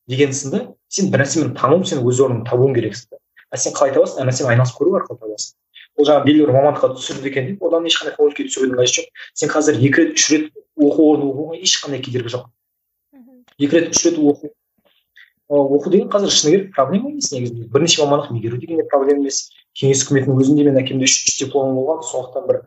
[0.09, 4.21] деген сынды сен бір нәрсемен тану сен өз орныңды табуың керексің а сен қалай табасың?
[4.21, 5.55] Ана нәрсені айналысып көру арқылы табасың.
[5.99, 9.25] Ол жаңағы белгілі бір мамандыққа түсірді екен деп одан ешқандай көңіл күй түсірудің қажеті жоқ
[9.41, 10.47] сен қазір екі рет үш рет
[10.79, 12.45] оқу орнын оқуға ешқандай кедергі жоқ
[13.59, 14.51] екі рет үш рет оқу
[15.51, 19.49] оқу деген қазір шыны керек проблема емес негізінде бірнеше мамандық меңгеру деген де проблема емес
[19.75, 22.61] кеңес үкіметінің өзінде мен әкемде үш дипломым болған сондықтан бір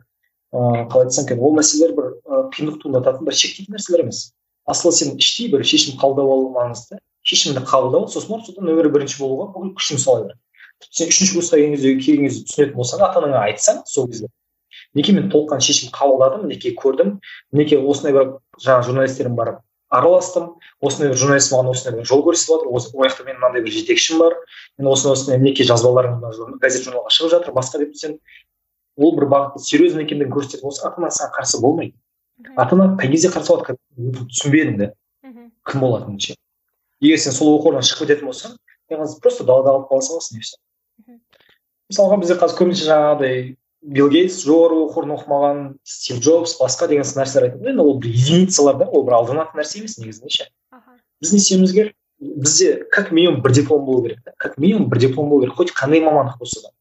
[0.53, 2.11] ыыы қалай айтсам екен ол мәселелер бір
[2.53, 4.21] қиындық туындататын бір шектейтін нәрселер емес
[4.69, 9.21] асылы сен іштей бір шешім қабылдап алу маңызды шешімді қабылдау сосын барып содан нөмірі бірінші
[9.23, 10.37] болуға бүкіл күшіңді сала бер
[10.91, 14.27] сен үшінші курсқа келген кезде келген кезде түсінетін болсаң ата анаңа айтсаң сол кезде.
[14.95, 17.17] Мінекей мен толыққанды шешім қабылдадым мінекей көрдім.
[17.51, 18.29] Мінекей осындай бір
[18.63, 20.53] жаңағы журналистермен барып араластым.
[20.81, 23.75] Осындай бір журналист маған осындай бір жол көрсетіп жатыр осы ол жақта менің мынандай бір
[23.75, 24.35] жетекшім бар.
[24.77, 26.19] Мен осындай осындай мінекей жазбаларым
[26.63, 28.17] газет журналға шығып жатыр басқа деп сен
[28.95, 31.95] ол бір бағытты серьезно екендігін көрсететін болса ата ана саған қарсы болмайды.
[32.55, 33.77] Ата ана қай кезде қарсы болады
[34.31, 34.91] түсінбедің да
[35.65, 36.35] кім болатынын ше.
[37.01, 38.55] Егер сен сол оқу орнынан шығып кететін болсаң
[39.21, 40.57] просто далада қалып қала саласың и все
[41.91, 43.41] мысалға бізде қазір көбінесе жаңағыдай
[43.95, 47.69] билл гейтс жоғары оқу орнын оқымаған стив джобс басқа деген нәрселер айтады.
[47.69, 50.47] Енді ол бір единицалар да ол бір алданатын нәрсе емес негізінде ше.
[51.21, 54.33] Біз не істеуіміз керек бізде как минимум бір диплом болу керек та.
[54.37, 55.55] Как минимум бір диплом болу керек.
[55.55, 56.73] Хоть қандай мамандық болса да.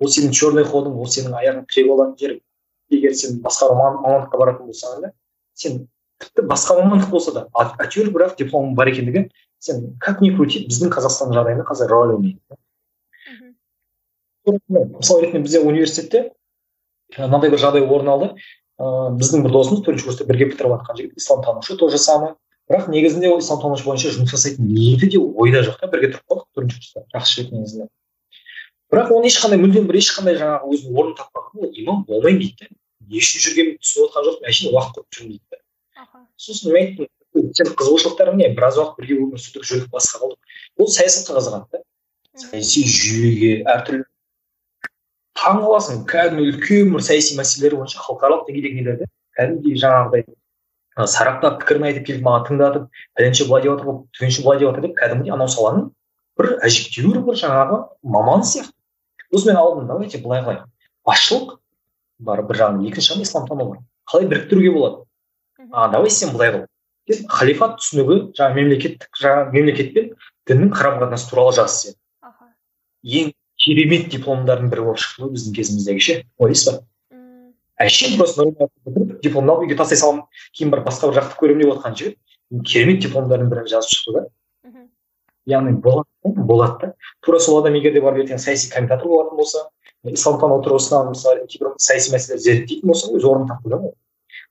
[0.00, 2.40] Ол сенің черный ходың ол сенің аяғың тіреп алатын жер.
[2.90, 5.12] Егер сен басқа мамандыққа баратын болсаң да
[5.54, 5.86] сен
[6.18, 9.28] тіпті басқа мамандық болса да әйтеуір бірақ дипломың бар екендігі
[9.62, 12.58] сен как ни крути біздің қазақстан жағдайында қазір роль ойнайды
[14.48, 16.24] мысалы ретінде бізде университетте
[17.16, 18.28] мынандай бір жағдай орын алды.
[18.78, 22.34] Ыыы біздің бір досымыз төртінші курста бірге бітіріп жатқан жігіт исламтанушы тоже самый
[22.70, 26.46] бірақ негізінде ол исламтанушы бойынша жұмыс жасайтын ниеті де ойда жоқ та бірге тұрып қалдық
[26.54, 27.88] төртінші курста жақсы жігіт негізінде.
[28.92, 32.70] Бірақ оның ешқандай мүлдем бір ешқандай жаңағы өзінің орнын таппаған ол имам болмаймын дейді
[33.08, 35.58] не үшін жүргенін түсініп отқан жоқпын әшейін уақыт құрып жүрмін дейді да
[36.38, 37.08] сосын мен айттым
[37.58, 38.48] сенің қызығушылықтарың не?
[38.54, 41.82] Біраз уақыт бірге өмір сүрдік жүрдік басқа қылдық ол саясатқа қызығады да.
[42.38, 44.04] Саяси жүйеге әртүрлі
[45.38, 50.26] таң қаласың кәдімгі үлкен бір саяси мәселелер бойынша халықаралық деңгейдегі нелерді кәдімгідей жаңағыдай
[51.06, 54.96] сараптап пікірін айтып келіп маған тыңдатып пәленше былай деп жатыр түгенше былай деп жатыр деп
[54.98, 55.84] кәдімгідей анау саланың
[56.38, 58.74] бір әжептәуір бір жаңағы маманы сияқты.
[59.32, 60.66] Сосын мен алдым давайте былай қылайық
[61.06, 61.54] басшылық
[62.18, 63.80] бар бір жағынан екінші жағынан исламтану бар.
[64.10, 65.04] Қалай біріктіруге болады?
[65.72, 66.66] А давай сен былай қыл.
[67.28, 70.10] Халифат түсінігі жаңағы мемлекеттік жаңағы мемлекет пен
[70.48, 71.98] діннің қарым қатынасы туралы жаз сен.
[73.02, 73.32] Ең
[73.68, 76.16] керемет дипломдардың бірі болып шықты ғой біздің кезіміздегі ше.
[76.40, 76.80] Ойлайсыз ба?
[77.78, 78.46] Әшейін просто
[79.22, 80.24] дипломды алып үйге тастай саламын
[80.56, 82.18] кейін барып басқа бір жақты көремін деп отқан жігіт
[82.66, 84.24] керемет дипломдардың бірін жазып шықты да.
[85.48, 86.92] Яғни болады болады да
[87.24, 89.68] тура сол адам егер де барып ертең саяси комментатор болатын болса
[90.04, 93.94] исламтану тұрғысынан мысалы кейбір саяси мәселелерді зерттейтін болса өз орнын тапты да ол.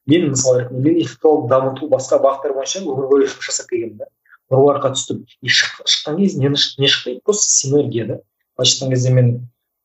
[0.07, 4.09] Мен мысалы ретінде мен интеллектуалды дамыту басқа бағыттар бойынша өмір бойы жұмыс жасап келгенмін да.
[4.51, 5.25] Нұр түстім.
[5.41, 8.19] И шыққан кезде не шықты просто синергия да.
[8.57, 9.29] Былайша айтқан кезде мен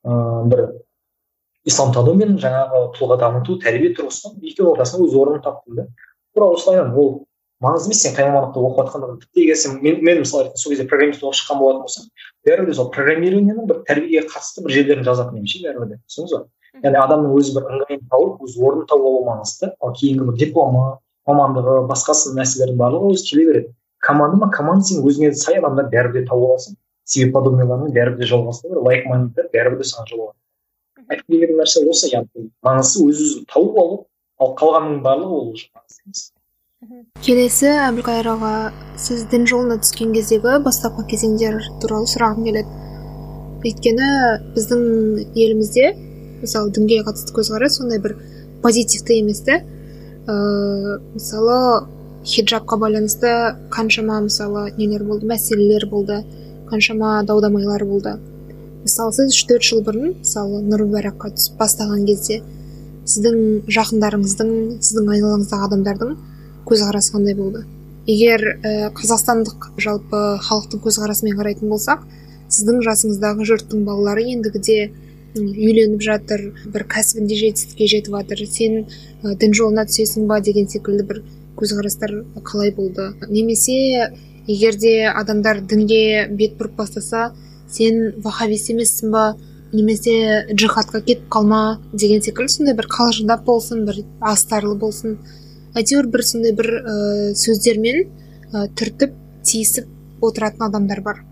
[0.03, 0.63] ыыы бір
[1.65, 5.85] исламтану мен жаңағы тұлға дамыту тәрбие тұрғысынан екеуінің ортасында өз орнын таптым да.
[6.35, 7.13] Тура осылай ол
[7.63, 10.87] маңызды емес сен қай мамандықта оқып жатқандығың тіпті егер сен мен, мен мысалы сол кезде
[10.89, 12.09] программист болып шыққан болатын болсам
[12.47, 16.35] бәрібір де сол программированияның бір тәрбиеге қатысты бір жерлерін жазатын едім ше бәрібір де түсіндіңіз
[16.35, 16.41] ба?
[16.83, 20.85] Яғни адамның өзі бір ыңғайын тауып өз орнын тауып алу маңызды ал кейінгі бір дипломы
[21.29, 23.73] мамандығы басқасы нәрселердің барлығы өзі келе береді.
[24.03, 26.75] Команда ма команда сен өзіңе сай адамдар бәрібір де тауып аласың
[27.13, 30.37] себе подобныйлармен бәрібір де жолығасың бір лайк майндтар бәрібір де саған жолығады.
[31.03, 33.99] Айтқым келген нәрсе осы яғни маңыздысы өз өзін тауып алу
[34.41, 36.23] ал қалғанның барлығы ол уже маңызды емес.
[37.23, 38.53] Келесі әбілқайыр аға
[38.99, 42.79] сіз дін жолына түскен кездегі бастапқы кезеңдер туралы сұрағым келеді.
[43.63, 44.09] Өйткені
[44.55, 44.81] біздің
[45.31, 45.93] елімізде
[46.41, 48.17] мысалы дінге қатысты көзқарас сондай бір
[48.63, 49.61] позитивті емес та
[50.27, 51.87] ыыы мысалы
[52.27, 53.31] хиджабқа байланысты
[53.71, 56.23] қаншама мысалы нелер болды мәселелер болды.
[56.69, 58.17] Қаншама дау дамайлар болды.
[58.83, 62.41] Мысалы сіз үш төрт жыл бұрын мысалы нұр мүбаракқа түсіп бастаған кезде
[63.07, 64.51] сіздің жақындарыңыздың
[64.83, 66.17] сіздің айналаңыздағы адамдардың
[66.67, 67.63] көзқарасы қандай болды?
[68.07, 72.03] Егер ә, қазақстандық жалпы халықтың көзқарасымен қарайтын болсақ
[72.51, 74.91] сіздің жасыңыздағы жұрттың балалары ендігіде
[75.39, 76.43] үйленіп жатыр
[76.73, 78.83] бір кәсібінде жетістікке жетіп жатыр сен
[79.23, 81.23] ә, дін жолына түсесің ба деген секілді бір
[81.57, 83.13] көзқарастар қалай болды?
[83.29, 84.11] Немесе
[84.47, 87.31] егер де адамдар дінге бет бұрып бастаса
[87.71, 89.23] сен вахабист емессің ба
[89.73, 95.17] немесе джихадқа кетіп қалма деген секілді сондай бір қалжыңдап болсын бір астарлы болсын
[95.73, 96.95] әйтеуір бір сондай бір ә,
[97.39, 98.03] сөздермен
[98.53, 99.87] ә, түртіп тиісіп
[100.21, 101.23] отыратын адамдар бар.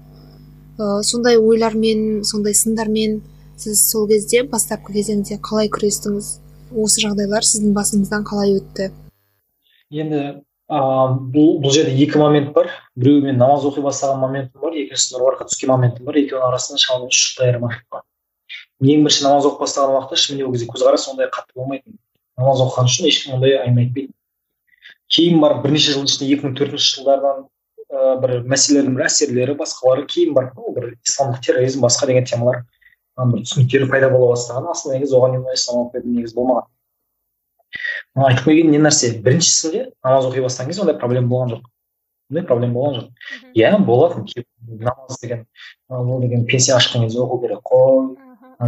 [0.79, 3.19] Ә, сондай ойлармен сондай сындармен
[3.61, 6.39] сіз сол кезде бастапқы кезеңде қалай күрестіңіз?
[6.71, 8.89] Осы жағдайлар сіздің басыңыздан қалай өтті?
[9.91, 10.41] Енді
[10.71, 12.71] ыыы бұл бұл жерде екі момент бар.
[12.95, 16.21] Біреуі мен намаз оқи бастаған моментім бар екіншісі нұрбарқа түскен моментім бар.
[16.21, 18.07] Екеуінің арасында шамамен үш жылдай айырмашылық бар.
[18.81, 21.99] Ең бірінші намаз оқып бастаған уақытта шынымен ол кезде көзқарас ондай қатты болмайтын.
[22.39, 24.15] Намаз оқыған үшін ешкім ондай әңгіме айтпайтын
[25.11, 27.41] кейін барып бірнеше жылдың ішінде екі мың төртінші жылдардан
[27.91, 32.61] ыыы бір мәселелердің бір әсерлері басқалары кейін барып бір исламдық терроризм басқа деген темалар.
[33.19, 34.69] Бір түсініктері пайда бола бастаған.
[34.71, 36.69] Асылы негізі оған дейін ислам негізі болмаған.
[38.15, 41.69] Айтып келген не нәрсе біріншісінде намаз оқи бастаған кезде ондай проблема болған жоқ.
[42.31, 43.07] Ондай проблема болған жоқ.
[43.55, 44.27] Иә болатын.
[44.67, 45.45] Намаз деген
[45.89, 48.17] ол деген пенсия ашқан кезде оқу керек қой.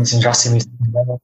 [0.05, 1.19] Сен жас емессің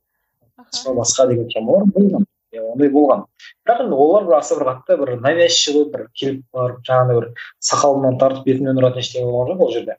[0.99, 2.27] басқа деген темалар болған.
[2.51, 3.25] Иә ондай болған.
[3.65, 7.27] бірақ енді олар бір аса бір қатты бір навязчивый бір келіп барып жаңағыдай бір
[7.61, 9.95] сақалымнан тартып бетімнен ұратын ештеңе болған жоқ ол жерде.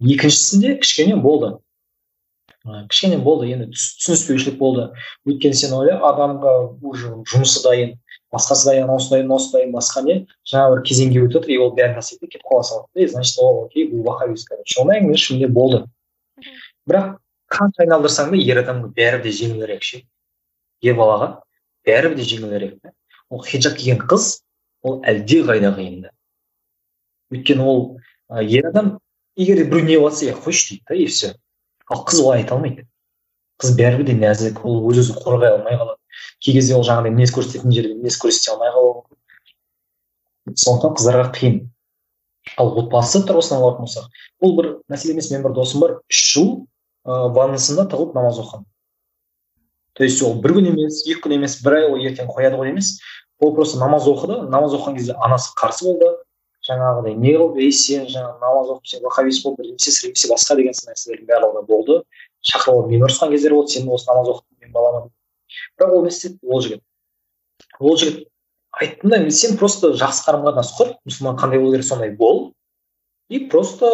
[0.00, 1.56] Екіншісінде кішкене болды.
[2.90, 4.88] Кішкене болды енді түсініспеушілік болды.
[5.28, 6.52] Өйткені сен ойла адамға
[6.82, 7.94] уже жұмысы дайын
[8.34, 10.16] басқасы дайын анауысы дайын мынауысы дайын басқа не?
[10.48, 13.38] Жаңа бір кезеңге өтіп жатыр и ол бәрін тастайды да кетіп қала салады и значит
[13.40, 15.82] ол окей бұл вахабист короче ондай әңгіме шынымен болды.
[16.88, 17.16] Бірақ
[17.48, 20.02] қанша айналдырсаң да ер адамға бәрібір де жеңілірек ше?
[20.84, 21.30] Ер балаға
[21.88, 22.92] бәрібір де жеңілірек та
[23.30, 24.42] ол хиджаб киген қыз
[24.82, 26.14] ол әлдеқайда қиын да.
[27.32, 27.82] Өйткені ол
[28.44, 28.98] ер адам
[29.36, 31.34] егер біреу не қылыватса иә қойшы дейді да и все
[31.88, 32.86] ал қыз олай айта алмайды.
[33.58, 35.98] Қыз бәрібір де нәзік ол өз өзін қорғай алмай қалады.
[36.40, 40.54] Кей кезде ол жаңағыдай мінез көрсететін жерде мінез көрсете алмай қалуы мүмкін.
[40.54, 41.58] Сондықтан қыздарға қиын.
[42.56, 45.96] Ал отбасы тұрғысынан алатын болсақ бұл бір мәселе емес менің бір досым бар.
[46.08, 46.48] Үш жыл
[47.08, 48.64] ыыы ваннасында тығылып намаз оқыған.
[49.98, 52.70] То есть ол бір күн емес екі күн емес бір ай ол ертең қояды ғой
[52.70, 52.98] емес
[53.40, 54.40] ол просто намаз оқыды.
[54.48, 56.14] Намаз оқыған кезде анасы қарсы болды.
[56.68, 60.76] Жаңағыдай не қылып ей сен жаңағы намаз оқып сен вахабист болып немесе немесе басқа деген
[60.88, 62.00] нәрселердің барлығы болды.
[62.48, 65.08] Шақырып алып мені ұрысқан кездер болды сен осы намаз оқып мен балама
[65.78, 66.38] бірақ ол не істеді?
[66.42, 66.82] Ол жігіт.
[67.80, 68.28] Ол жігіт
[68.72, 72.52] айттым да сен просто жақсы қарым қатынас құр мұсылман қандай болу керек сондай бол.
[73.28, 73.88] И просто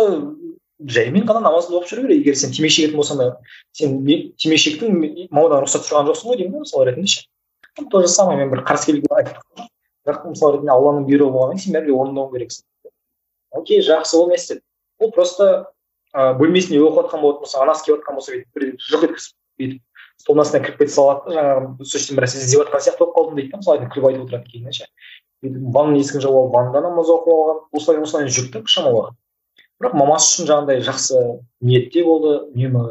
[0.80, 3.28] жаймен ғана намазыңды оқып жүре бер егер сен темекі шегетін болсаң да
[3.72, 4.98] сен темекі шектің
[5.30, 7.24] мамадан рұқсат сұраған жоқсың ғой деймін да мысалы ретінде ше.
[7.90, 9.38] То же самое мен бір қарсы айтып
[10.04, 12.64] бірақ мысалы ретінде алланың бұйрығы болғаннан кейін сен бәрібір орындауың керексің
[13.60, 14.62] окей жақсы ол істеді
[15.00, 15.48] ол просто
[16.14, 19.82] ыыы бөлмесінде оқып жатқан болатын болса анасы келіп жатқан болса бүйтіп бір жық еткізіп бүйтіп
[20.24, 23.50] столдың астына кіріп кете салады да жаңағы слушайте біраз іздеп жатқан сияқты болып қалдым дейді
[23.50, 24.86] да мысалы күліп айтып отырады кейіннен ше
[25.44, 29.18] ваннаның есігін жауып алып ваннада намаз оқып алған осылай осылай жүрді біршама уақыт
[29.82, 31.22] бірақ мамасы үшін жаңағыдай жақсы
[31.66, 32.84] ниетте болды үнемі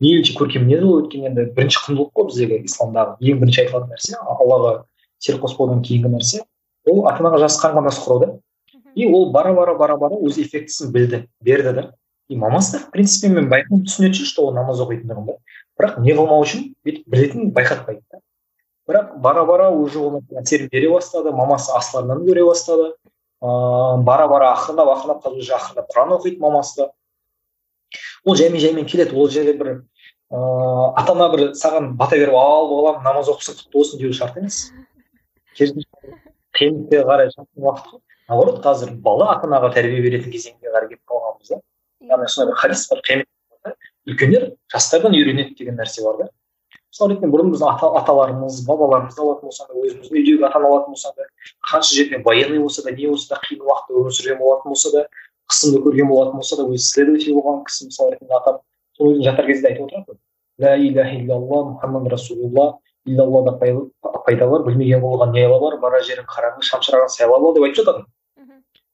[0.00, 4.20] мейлінше көркем мінез болды өйткені енді бірінші құндылық қой біздегі исламдағы ең бірінші айтылатын нәрсе
[4.22, 4.72] аллаға
[5.18, 6.44] серік қоспаудан кейінгі нәрсе.
[6.86, 8.28] Ол ата анаға жақсы қарым қатынас құру да
[8.94, 11.92] и ол бара бара бара бара өз эффектісін білді берді да.
[12.28, 15.36] И мамасы да в принципе мен байқаймын түсінеді что ол намаз оқитындығын да.
[15.78, 18.20] Бірақ не қылмау үшін бүйтіп білетінін байқатпайды да.
[18.88, 22.92] Бірақ бара бара уже оның әсерін бере бастады мамасы астарынан көре бастады.
[23.40, 26.90] Ыыы бара бара ақырындап ақырындап қазір уже ақырындап құран оқиды мамасы да.
[28.24, 29.74] Ол жаймен жаймен келеді ол жерде бір
[30.30, 34.36] ыыы ата ана бір саған бата беріп ал балам намаз оқысың құтты болсын деу шарт
[34.36, 34.72] емес.
[35.54, 35.86] керісінше
[36.58, 41.54] қиындыққа қарай уақыт қой наоборот қазір бала ата анаға тәрбие беретін кезеңге қарай келіп қалғанбыз
[41.54, 41.60] да.
[42.10, 43.00] Яғни сондай бір хадис бар
[44.08, 46.28] үлкендер жастардан үйренеді деген нәрсе бар да.
[46.88, 50.94] Мысалы ретінде бұрын біз ата, аталарымыз бабаларымызды алатын болсаң да өзіміздің үйдегі ата ана алатын
[50.96, 51.26] болсаң да
[51.70, 55.04] қанша жерде военный болса да не болса да қиын уақытта өмір сүрген болатын болса да
[55.52, 58.60] қысымды көрген болатын болса да өзі следователь болған кісі мысалы ретінде атам
[58.96, 60.18] сол өзінің жатар кезінде айтып отырады
[60.64, 62.66] ла иляха иллаллах мұхаммад расулулла
[63.08, 67.82] иллаллада пайда бар білмеген болған не бар барар жерің қараңғы шамшыраған сайлап ал деп айтып
[67.82, 68.04] жатады.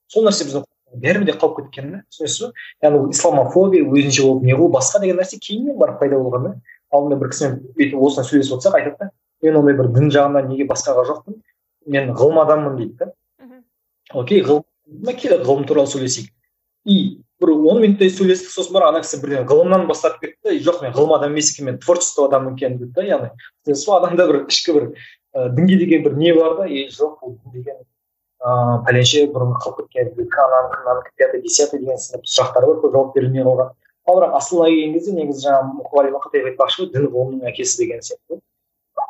[0.08, 0.64] Сол нәрсе біздің
[1.02, 2.52] бәрібір де қалып кеткен да түсінесіз ба
[2.86, 6.54] яғни ол исламофобия өзінше болып не қылу басқа деген нәрсе кейіннен барып пайда болған да.
[6.92, 9.10] Алдында бір кісімен бүйтіп осыны сөйлесіп отырсақ айтады да
[9.42, 11.40] мен ондай бір дін жағынан неге басқаға жоқпын?
[11.86, 13.10] Мен ғылым адаммын дейді да.
[14.12, 16.30] Окей ғылым келеді ғылым туралы сөйлесейік.
[16.84, 17.23] И
[17.64, 20.92] бір он минуттай сөйлестік сосын барып ана кісі бірден ғылымнан бас тартып кетті жоқ мен
[20.92, 24.76] ғылым адам емес екенмін мен творчество адамы екенмін деді да яғни сол адамда бір ішкі
[24.76, 24.86] бір
[25.34, 27.80] ә, дінге деген бір не бар да и жоқ бұл дін деген
[28.44, 33.14] ыыы пәленше бұрын қалып кеткен ананікі мынанікі пятый десятый деген сынды сұрақтар бар көп жауап
[33.16, 33.72] берілмей қалған
[34.04, 38.02] ал бірақ асылына келген кезде негізі жаңағы мұқағали мақатаев айтпақшы ғой дін ғылымның әкесі деген
[38.04, 38.40] сияқты.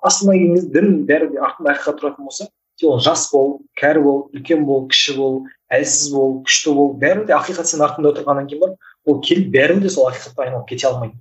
[0.07, 2.47] Асылына келген кезде дін бәрі де артында ақиқат тұратын болса
[2.79, 5.41] сен жас бол кәрі бол үлкен бол кіші бол
[5.77, 9.85] әлсіз бол күшті бол бәрібір де ақиқат сенің артында отырғаннан кейін барып ол келіп бәрібір
[9.85, 11.17] де сол ақиқатқа айналып кете алмайды.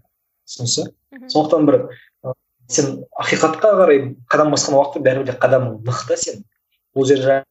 [0.47, 0.91] Түсінесіз
[1.33, 1.79] сондықтан бір
[2.67, 4.01] сен ақиқатқа қарай
[4.31, 6.43] қадам басқан уақытта бәрібір де қадамың нық та сен.
[6.95, 7.43] Ол жаңағы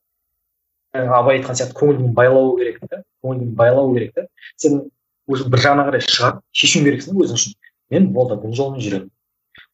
[0.92, 4.26] абай айтқан сияқты көңілдің байлауы керек та көңілдің байлауы керек та.
[4.56, 4.82] Сен
[5.26, 7.56] уже бір жағына қарай шығарып шешуің керексің өзің үшін.
[7.90, 9.10] Мен болды дін жолымен жүремін.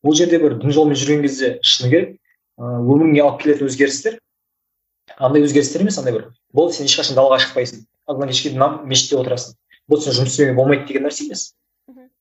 [0.03, 2.17] Ол жерде бір дін жолымен жүрген кезде шыны керек.
[2.59, 4.19] Ыыы өміріңе алып келетін өзгерістер
[5.19, 6.25] андай өзгерістер емес андай бір
[6.55, 7.85] болды сен ешқашан далаға шықпайсың.
[8.09, 9.57] Азаннан кешке дейін мешітте отырасың.
[9.89, 11.45] Болды сен жұмыс істеуге болмайды деген нәрсе емес.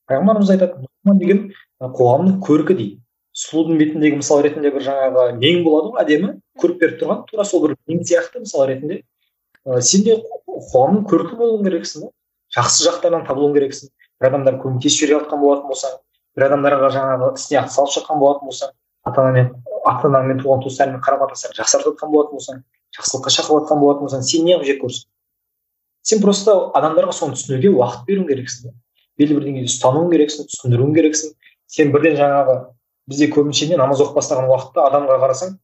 [0.08, 0.88] Пайғамбарымыз айтады
[1.20, 1.44] деген
[1.80, 2.98] қоғамның көркі дейді.
[3.38, 6.32] Сұлудың бетіндегі мысал ретінде бір жаңағы нең болады ғой әдемі?
[6.58, 9.02] Көріп беріп тұрған тура сол бір нең сияқты мысал ретінде.
[9.62, 10.16] Ә, сен де
[10.72, 12.10] қоғамның көркі болуың керексің да
[12.56, 13.92] жақсы жақтарынан табылуың керексің.
[14.18, 15.98] Бір адамдар көмектесіп жібере жатқан болатын болсаң
[16.38, 18.74] бір адамдарға жаңағы ісіне атсалысып жатқан болатын болсаң
[19.08, 19.48] ата анамен
[19.90, 22.60] ата анаңмен туған туыстарыңмен қарым қатынастарыңды жақсартып жатқан болатын болсаң
[22.98, 25.08] жақсылыққа шақырып жатқан болатын болсаң сен неғып жек көрсің
[26.08, 28.70] сен просто адамдарға соны түсінуге уақыт беруің керексің.
[28.70, 28.76] Да
[29.18, 31.32] белгілі бір деңгейде ұстануың керексің түсіндіруің керексің.
[31.68, 32.56] Сен бірден жаңағы
[33.10, 35.56] бізде көбінше не намаз оқып бастаған уақытта адамға қарасаң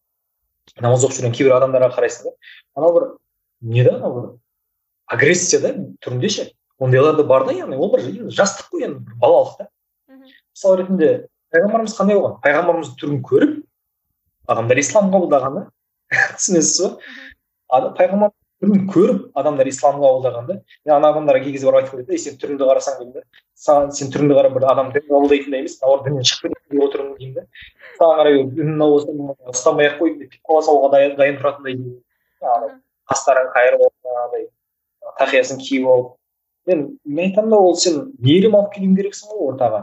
[0.82, 2.34] намаз оқып жүрген кейбір адамдарға қарайсың да.
[2.74, 3.06] Анау бір
[3.62, 4.26] не да анау бір
[5.06, 5.74] агрессия да
[6.04, 6.48] түрінде ше?
[6.78, 8.04] Ондайлар да бар да яғни ол бір
[8.34, 9.68] жастық қой енді балалық та.
[10.10, 12.40] Мысал ретінде пайғамбарымыз қандай болған?
[12.42, 13.54] Пайғамбарымыздың түрін көріп
[14.50, 15.64] адамдар ислам қабылдаған да
[16.38, 18.32] түсінесіз ба пайғамбар
[18.64, 20.56] түрін көріп адамдар ислам қабылдаған да
[20.86, 23.22] мен ана адамдарға кей кезде барып айтқым келеді сен түріңді қарасаң деймін да
[23.64, 27.16] саған сен түріңді қарап бір адам дін қабылдайтындай емес наоборот діннен шығып кетейін деп отырмын
[27.18, 27.46] деймін да
[27.98, 28.84] саған қарай дін
[29.52, 32.78] ұстамай ақ қой деп қоя салуға дайын, дайын тұратындай деймін
[33.10, 34.46] қастарын қайырып алып жаңағыдай
[35.20, 36.12] тақиясын киіп алып
[36.66, 39.82] мен мен айтамын да ол сен мейірім алып келуің керексің ғой ортаға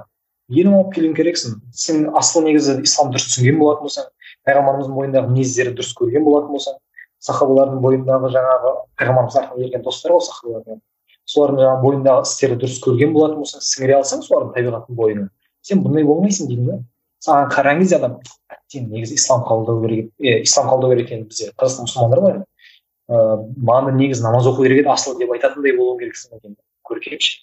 [0.49, 4.09] мейірім алып келуің керексің сен асыл негізі ислам дұрыс түсінген болатын болсаң
[4.47, 6.79] пайғамбарымыздың бойындағы мінездерді дұрыс көрген болатын болсаң
[7.21, 10.81] сахабалардың бойындағы жаңағы пайғамбарымыз арқылы ерген достар ғой сахабалар
[11.31, 15.27] солардың жаңағы бойындағы істерді дұрыс көрген болатын болсаң сіңіре алсаң солардың табиғатын бойына.
[15.61, 16.77] Сен бұндай болмайсың деймін да.
[17.21, 18.15] Саған қараған кезде адам
[18.71, 22.39] сен негізі ислам қабылдау керек е ислам қабылдау керек екен бізде қазақстан мұсылмандар бар.
[23.11, 26.57] Ыыы маған негізі намаз оқу керек еді асыл деп айтатындай болуың керексің екен
[26.89, 27.37] көркем ше.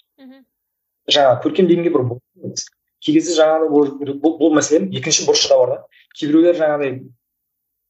[1.09, 2.59] Жаңағы көркем дегенге бір
[3.01, 5.79] кей кезде жаңағыдай бұл, бұл мәселенің екінші бұрышы да бар да.
[6.19, 6.93] Кейбіреулер жаңағыдай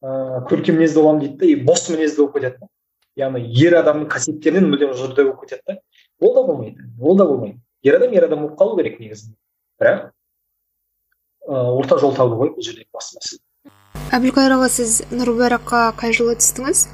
[0.04, 2.68] ыыы көркем мінезді боламын дейді да и бос мінезді болып кетеді да
[3.18, 5.78] яғни ер адамның қасиеттерінен мүлдем жұрдай болып кетеді да
[6.20, 7.58] ол да болмайды ол да болмайды.
[7.82, 9.34] Ер адам ер адам болып қалу керек негізінде.
[9.80, 10.10] Бірақ
[11.46, 13.42] ыыы орта жол табу ғой бұл жерде басты мәселе.
[14.14, 16.86] Әбілқайыр аға сіз нұрбараққа қай жылы түстіңіз?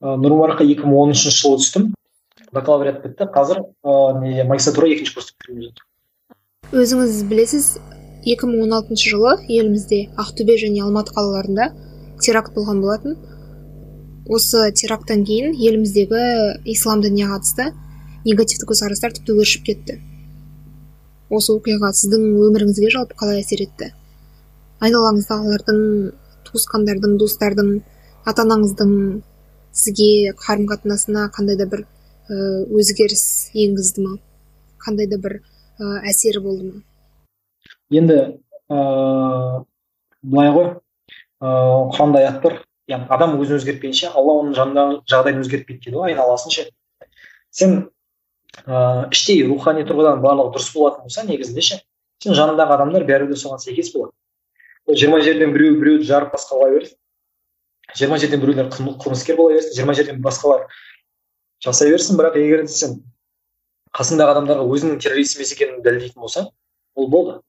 [0.00, 1.90] Ыыы екі мың он үшінші жылы түстім.
[2.52, 3.26] Бакалавриат бітті.
[3.34, 5.88] Қазір ыыы не магистратура екінші курсты бітіріп жатырмын
[6.70, 7.66] өзіңіз білесіз
[8.24, 11.70] 2016 жылы елімізде ақтөбе және алматы қалаларында
[12.20, 13.14] теракт болған болатын.
[14.28, 16.20] Осы теракттан кейін еліміздегі
[16.68, 17.70] ислам дініне қатысты
[18.26, 19.96] негативті көзқарастар тіпті өршіп кетті.
[21.32, 23.88] Осы оқиға сіздің өміріңізге жалпы қалай әсер етті?
[24.84, 25.80] Айналаңыздағылардың
[26.50, 27.72] туысқандардың достардың
[28.28, 28.92] ата анаңыздың
[29.72, 31.86] сізге қарым қатынасына қандай да бір
[32.28, 34.14] өзгеріс енгізді ма?
[34.84, 35.40] Қандай да бір
[35.80, 36.84] әсері болды ма?
[37.90, 38.18] Енді
[38.70, 39.64] ыыы
[40.22, 40.68] былай ғой
[41.40, 42.58] ыыы құранда аят бар
[42.90, 46.66] яғни адам өзін өзгертпейінше алла оның жанындағы жағдайын өзгертпейді дейді ғой айналасын ше
[47.50, 47.76] сен
[48.66, 51.80] ыыы іштей рухани тұрғыдан барлығы дұрыс болатын болса негізінде ше
[52.22, 54.12] сен жаныңдағы адамдар бәрібір де соған сәйкес болады.
[54.90, 56.96] Жиырма жерден біреу біреуді жарып басқа қыла берсін
[57.96, 60.66] жиырма жерден біреулер қылмыскер бола берсін жиырма жерден басқалар
[61.64, 62.18] жасай берсін.
[62.18, 63.00] Бірақ егер сен
[63.96, 66.50] қасыңдағы адамдарға өзіңнің террорист емес екенін дәлелдейтін болсаң
[66.94, 67.40] ол болды.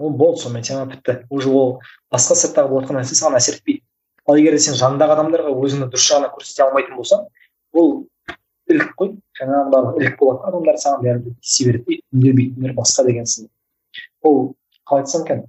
[0.00, 1.78] Ол болды сонымен тема бітті уже ол
[2.12, 3.84] басқа сырттағы болып жатқан нәрсе саған әсер етпейді
[4.26, 7.26] ал егер сен жаныңдағы адамдарға өзіңді дұрыс жағынан көрсете алмайтын болсаң
[7.72, 7.92] ол
[8.70, 9.14] ілік қой.
[9.38, 10.42] Жаңағы ілік болады.
[10.48, 11.98] Адамдар саған бәрібір тиісе береді.
[12.14, 13.50] Үндемейтіндер басқа деген сынды.
[14.22, 14.54] Ол
[14.88, 15.42] қалай айтсам екен?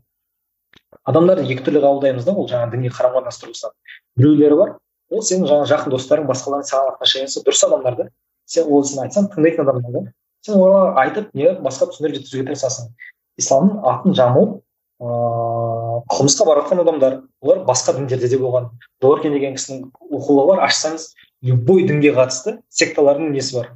[1.05, 3.75] Адамдарды екі түрлі қабылдаймыз да ол жаңағы діни қарым қатынас тұрғысынан
[4.19, 4.73] біреулері бар
[5.11, 8.07] ол сенің жаңағы жақын достарың басқалар саған отношениесі дұрыс адамдар да.
[8.45, 10.03] Сен ол сен айтсаң тыңдайтын адамдар да.
[10.45, 12.91] Сен оларға айтып не басқа түсіндіріп жеткізуге тырысасың.
[13.39, 14.57] Исламның атын жамылып
[15.01, 18.69] ыыы қылмысқа бара жатқан адамдар олар басқа діндерде де болған.
[19.01, 21.11] Дворкин деген кісінің оқулығы бар ашсаңыз
[21.43, 23.71] любой дінге қатысты секталардың несі бар?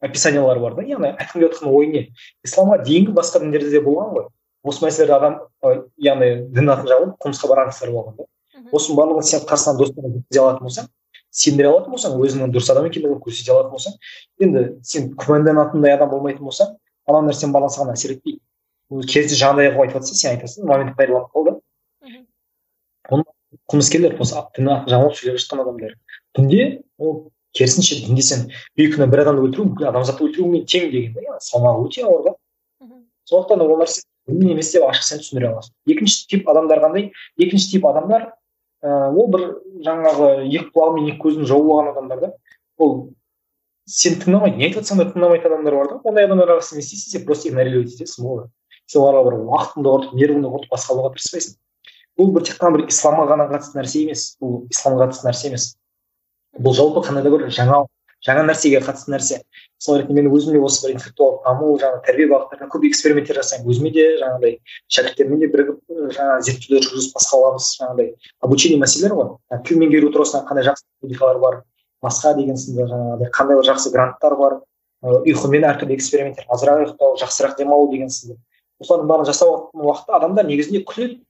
[0.00, 2.02] Описаниялары бар да яғни айтқым келіп жатқан ой не?
[2.44, 4.28] Исламға дейінгі басқа діндерде де болған ғой.
[4.64, 5.40] Осы мәселелерде адам
[5.96, 8.28] яғни дін атын жамылып қылмысқа барған кісілер болған да.
[8.72, 10.88] Осының барлығын сен қасынан достарыңа жеткізе алатын болсаң
[11.36, 13.96] сендіре алатын болсаң өзіңнің дұрыс адам екендігін көрсете алатын болсаң
[14.42, 16.72] енді сен күмәнданатындай адам болмайтын болсаң
[17.06, 18.40] ана нәрсенің барлығы саған әсер етпейді.
[18.90, 21.54] Ол керісінше жаңағыдай қылып айтып жатса сен айтасың момент пайдаланып қал да
[23.10, 23.24] оны
[23.70, 25.96] қылмыскерлер осы дін атын жамылып сөйлеп жатқан адамдар
[26.38, 26.66] дінде
[26.98, 27.16] ол
[27.56, 28.46] керісінше дінде сен
[28.78, 32.34] бейкүнә бір адамды өлтіру бүкіл адамзатты өлтірумен тең деген да салмағы өте ауыр да
[33.30, 37.70] сондықтан ол нәрсе дін емес деп ашық сен түсіндіре аласың екінші тип адамдар қандай екінші
[37.72, 38.30] тип адамдар
[38.86, 39.46] ыыы ол бір
[39.86, 42.32] жаңағы екі құлағы мен екі көзін жауып алған адамдар да
[42.78, 42.92] ол
[43.86, 47.12] сен тыңдамайды не айтып жатсаң да тыңдамайтын адамдар бар да ондай адамдарға сен не істейсің
[47.16, 48.48] сен просто игнорировать етесің болды
[48.86, 51.58] сен оларға бір уақытыңды құртып нервыңды құртып басқа қылуға тырыспайсың.
[52.16, 54.24] Бұл бір тек қана бір исламға ғана қатысты нәрсе емес.
[54.40, 55.66] Бұл исламға қатысты нәрсе емес.
[56.56, 57.82] Бұл жалпы қандай да бір жаңа
[58.26, 59.40] жаңа нәрсеге қатысты нәрсе.
[59.76, 63.68] Мысалы ретінде мен өзім де осы бір интеллектуалдық даму жаңағы тәрбие бағыттарында көп эксперименттер жасаймын.
[63.68, 64.56] Өзіме де жаңағыдай
[64.96, 65.78] шәкірттеріммен де бірігіп
[66.16, 68.08] жаңағы зерттеулер жүргізіп басқа аламыз жаңағыдай
[68.48, 69.28] обучение мәселелері ғой.
[69.68, 71.60] Тіл меңгеру тұрғысынан қандай жақсы методикалар бар
[72.02, 74.58] басқа деген сынды жаңағыдай қандай бір жақсы гранттар бар.
[75.06, 78.40] Ұйқымен әртүрлі эксперименттер азырақ ұйықтау жақсырақ демалу деген сынды
[78.82, 81.20] осылардың бәрін жасап жатқан уақытта адамдар негізінде күледі.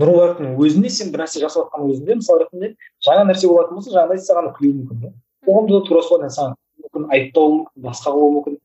[0.00, 2.72] Нұр өзінде сен бір нәрсе жасап жатқанның өзінде мысалы ретінде
[3.04, 5.12] жаңа нәрсе болатын болса жаңағыдай саған күлуі мүмкін да.
[5.46, 8.58] Қоғамда да тура солай саған мүмкін айыптауы мүмкін басқа қылуы мүмкін.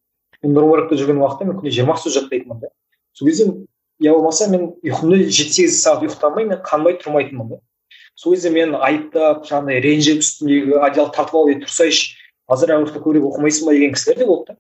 [0.44, 2.72] Мен нұрмаркта жүрген уақытта мен күнде жиырма сөз жаттайтынмын да.
[3.14, 3.50] Сол кезде
[4.00, 7.60] я болмаса мен ұйқымды жеті сегіз сағат ұйықтамай мен қанбай тұрмайтынмын да.
[8.16, 12.16] Сол кезде мен айыптап жаңағыдай ренжіп үстімдегі одеялды тартып алып ей тұрсайшы
[12.48, 13.74] азырақ көбірек оқымайсың ба?
[13.76, 14.58] деген кісілер де болды да.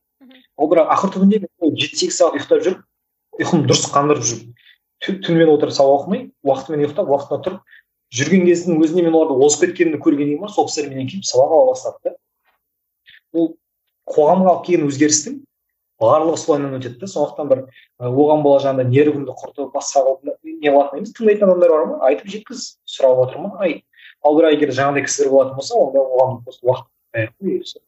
[0.59, 1.41] Ал бірақ ақыр түбінде
[1.75, 7.11] жеті сегіз сағат ұйықтап жүріп ұйқымды дұрыс қандырып жүріп түнімен отырып сабақ оқымай уақытымен ұйықтап
[7.11, 7.75] уақытында тұрып
[8.15, 11.71] жүрген кездің өзінде мен оларды озып кеткенімді көргеннен кейін сол кісілер менен кейін сабақ ала
[11.73, 12.15] бастады да.
[13.35, 13.49] Ол
[14.15, 15.39] қоғамға алып келген өзгерістің
[15.99, 17.09] барлығы солайынан өтеді да.
[17.11, 17.63] Сондықтан бір
[17.99, 21.99] оған бола жаңағыдай нервіңді құртып басқа не қылатын емес тыңдайтын адамдар бар ма?
[22.07, 23.51] айтып жеткіз сұрап отыр ма?
[23.59, 23.83] айт
[24.23, 27.81] ал бірақ егер жаңағыдай кісілер болатын болса онда оған просто уақыт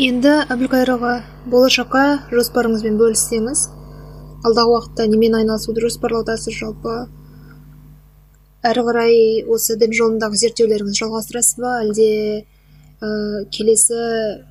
[0.00, 1.10] енді әбілқайыр аға
[1.52, 2.02] болашаққа
[2.32, 3.66] жоспарыңызбен бөліссеңіз
[4.48, 6.94] алдағы уақытта немен айналысуды жоспарлаудасыз жалпы?
[8.64, 11.74] Әрі қарай осы дін жолындағы зерттеулеріңізді жалғастырасыз ба?
[11.84, 12.08] Әлде
[12.40, 13.10] ә,
[13.52, 14.00] келесі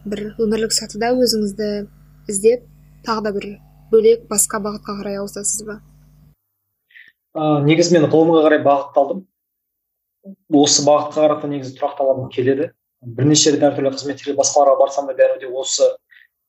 [0.06, 1.72] бір өмірлік сатыда өзіңізді
[2.30, 2.70] іздеп
[3.10, 3.52] тағы да бір
[3.90, 5.80] бөлек басқа бағытқа қарай ауысасыз ба?
[7.34, 9.26] Ә, негізі мен ғылымға қарай бағытталдым.
[10.54, 12.76] Осы бағытқа қарата негізі тұрақталғым келеді.
[13.02, 15.88] Бірнеше рет әртүрлі қызметтерге басқаларға барсам да бәрібір де осы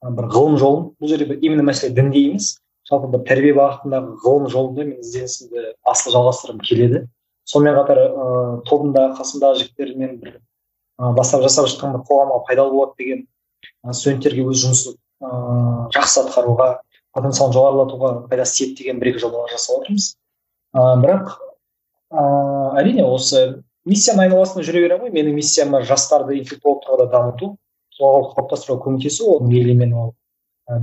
[0.03, 2.59] бір ғылым жолын бұл жерде именно мәселе дінде емес.
[2.91, 7.05] жалпы бір тәрбие бағытындағы ғылым жолында мен ізденісімді асылы жалғастырғым келеді.
[7.47, 10.41] Сонымен қатар ыыы тобымдағы қасымдағы жігіттермен бір
[10.99, 13.23] бастап жасап жатқан бір қоғамға пайдалы болады деген
[13.93, 16.69] студенттерге өз жұмысын ыыы жақсы атқаруға
[17.15, 20.11] потенциалын жоғарылатуға пайдасы тиеді деген бір екі жобалар жасап жатырмыз
[20.75, 21.33] ыыы бірақ
[22.11, 27.51] ыыы әрине осы миссияның айналасында жүре беремін ғой менің миссиям жастарды интеллектуалдық тұрғыда дамыту
[27.97, 29.27] соларға қалыптастыруға көмектесу.
[29.27, 30.11] Ол мейлі мен ол.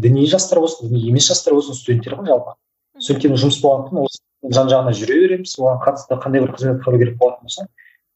[0.03, 2.55] Діни жастар болсын діни емес жастар болсын студенттер ғой жалпы.
[2.99, 5.55] Студенттердің жұмыс болғандықтан осы жан жағына жүре береміз.
[5.59, 7.67] Оған қатысты қандай бір қызмет атқару керек болатын болса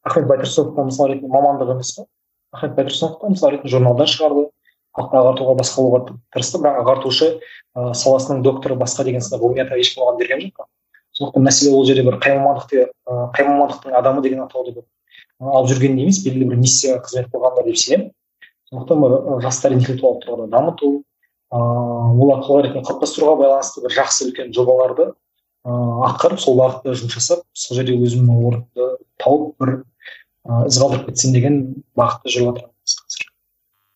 [0.02, 2.06] ахмет байтұрсыновқа мысал ретінде мамандығы емес қой.
[2.52, 4.48] Ахмет байтұрсыновқа мысал ретінде журналдар шығарды.
[4.92, 6.00] Халықты ағартуға басқа қылуға
[6.34, 6.58] тырысты.
[6.60, 7.28] Бірақ ағартушы
[7.78, 10.66] ыыы саласының докторы басқа деген сынды ғылыми атақ ешкім оған берген жоқ
[11.22, 14.84] сондықтан мәселе ол жерде бір қай мамандықты қай мамандықтың адамы деген атауды бір
[15.40, 18.10] алып жүргенде емес белгілі бір миссияға қызмет қылғанда деп сенемін.
[18.70, 20.90] сондықтан бір жастар интеллектуалдық тұрғыда дамыту
[21.52, 25.12] ыыы олар тұлға ретінде қалыптастыруға байланысты бір жақсы үлкен жобаларды
[25.66, 28.88] ыыы атқарып сол бағытта жұмыс жасап сол жерде өзімнің орнымды
[29.22, 29.74] тауып бір
[30.48, 31.60] ыыы із қалдырып кетсем деген
[31.98, 33.28] бағытта жүріп жатырмыз қазір.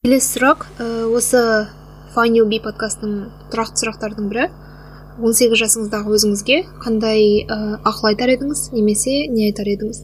[0.05, 0.69] Келесі сұрақ
[1.17, 1.43] осы
[2.15, 4.51] файни би подкастының тұрақты сұрақтардың бірі.
[5.17, 7.57] Он сегіз жасыңыздағы өзіңізге қандай ә,
[7.89, 8.67] ақыл айтар едіңіз?
[8.77, 10.03] Немесе не айтар едіңіз?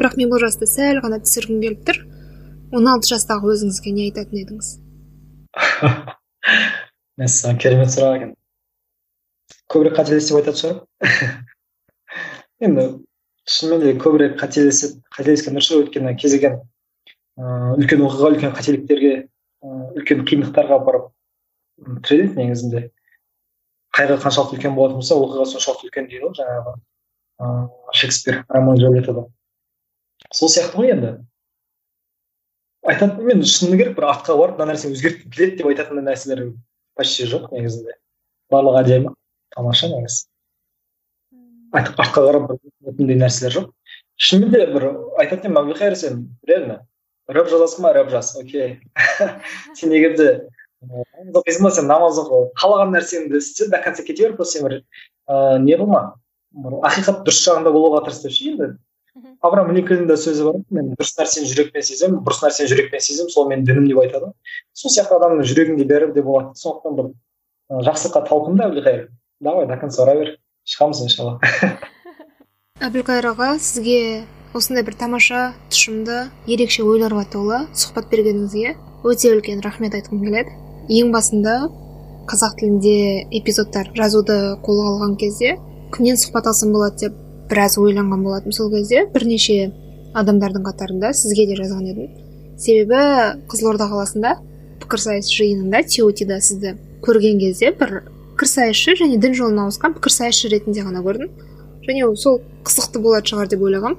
[0.00, 2.00] Бірақ мен бұл жасты сәл ғана түсіргім келіп тұр.
[2.72, 4.70] Он алты жастағы өзіңізге не айтатын едіңіз?
[7.20, 8.32] Мәссаған керемет сұрақ екен.
[9.70, 11.44] Көбірек қателесіп айтатын шығармын
[12.66, 12.86] енді
[13.50, 16.56] шынымен де көбірек қателесіп қателескен дұрыс өйткені кез келген
[17.40, 19.12] ыыы үлкен оқиға үлкен қателіктерге
[20.00, 21.10] үлкен қиындықтарға апарып
[22.06, 22.88] тіреледі негізінде.
[23.96, 26.74] Қайғы қаншалықты үлкен болатын болса оқиға соншалықты үлкен дейді ғой жаңағы
[27.40, 29.26] ыыы шекспир ромео джульеттада
[30.34, 31.12] сол сияқты ғой енді.
[32.86, 36.44] Айтатын мен шыны керек бір артқа барып мына нәрсені өзгерткім келеді деп айтатын нәрселер
[36.96, 37.96] почти жоқ негізінде.
[38.52, 39.14] Барлығы әдемі
[39.56, 40.28] тамаша негізі.
[41.76, 43.68] Артқа қарап бір нәрселер жоқ.
[44.20, 44.86] Шынымен де бір
[45.20, 46.80] айтатын едім әбілқайыр сен реально
[47.28, 47.92] рэп жазасың ба?
[47.96, 48.80] Рэп жаз окей.
[49.78, 50.30] Сен егер де
[50.80, 54.76] ба сен намаз оқы қалаған нәрсеңді істе до конца кете бер просто сен бір
[55.28, 56.14] ыыы не қылма
[56.52, 58.70] бір ақиқат дұрыс жағында болуға тырыс деп ше енді
[59.42, 60.58] авраам линкольнда сөзі бар.
[60.74, 64.30] Мен дұрыс нәрсені жүрекпен сеземін бұрыс нәрсені жүрекпен сеземін сол менің дінім деп айтады.
[64.76, 66.54] Сол сияқты адамның жүрегінде бәрі де болады.
[66.60, 67.10] Сондықтан бір
[67.88, 69.08] жақсылыққа талпын да әбілқайыр.
[69.40, 70.34] Давай до конца ұра бер.
[70.68, 71.38] Шығамыз иншалла.
[72.86, 74.24] Әбілқайыр аға сізге
[74.54, 80.69] осындай бір тамаша тұшымды ерекше ойларға толы сұхбат бергеніңізге өте үлкен рахмет айтқым келеді.
[80.90, 81.54] Ең басында
[82.30, 82.94] қазақ тілінде
[83.38, 85.52] эпизодтар жазуды қолға алған кезде
[85.94, 87.18] кімнен сұхбат алсам болады деп
[87.50, 89.70] біраз ойланған болатынмын сол кезде бірнеше
[90.18, 92.08] адамдардың қатарында сізге де жазған едім.
[92.58, 93.02] Себебі
[93.50, 94.34] қызылорда қаласында
[94.82, 96.74] пікірсайыс жиынында тиотида сізді
[97.06, 98.00] көрген кезде бір
[98.34, 101.30] пікірсайысшы және дін жолына ауысқан пікірсайысшы ретінде ғана көрдім.
[101.86, 103.98] Және сол қызықты болатын шығар деп ойлағанмын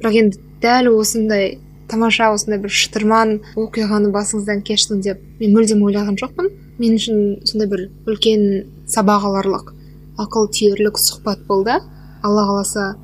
[0.00, 1.58] бірақ енді дәл осындай
[1.90, 6.50] тамаша осындай бір шытырман оқиғаны басыңыздан кештім деп мен мүлдем ойлаған жоқпын.
[6.80, 8.46] Мен үшін сондай бір үлкен
[8.88, 9.72] сабақ аларлық
[10.20, 11.76] ақыл түйерлік сұхбат болды.
[12.22, 12.94] Алла қаласа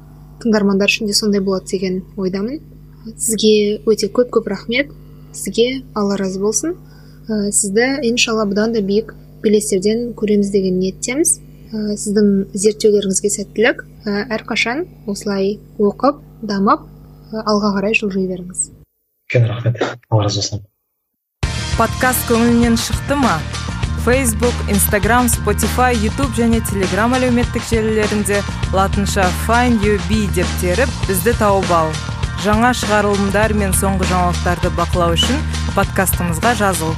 [0.43, 2.61] тыңдармандар үшін де сондай болады деген ойдамын.
[3.16, 4.93] Сізге өте көп көп рахмет.
[5.32, 6.76] Сізге алла разы болсын.
[7.28, 11.39] Ә, сізді иншалла бұдан да биік белестерден көреміз деген ниеттеміз.
[11.72, 13.84] Ә, сіздің зерттеулеріңізге сәттілік.
[14.05, 16.89] Ә, әрқашан осылай оқып дамып
[17.32, 18.76] алға қарай жылжи беріңіз.
[19.27, 19.99] Үлкен рахмет.
[20.11, 20.62] Алла разы болсын.
[21.77, 23.39] Подкаст көңіліңнен шықты ма?
[24.05, 31.35] Фейсбук инстаграм спотифай ютуб және телеграм әлеуметтік желілерінде латынша find you be деп теріп бізді
[31.41, 31.91] тауып ал.
[32.45, 35.43] Жаңа шығарылымдар мен соңғы жаңалықтарды бақылау үшін
[35.74, 36.95] подкастымызға жазыл.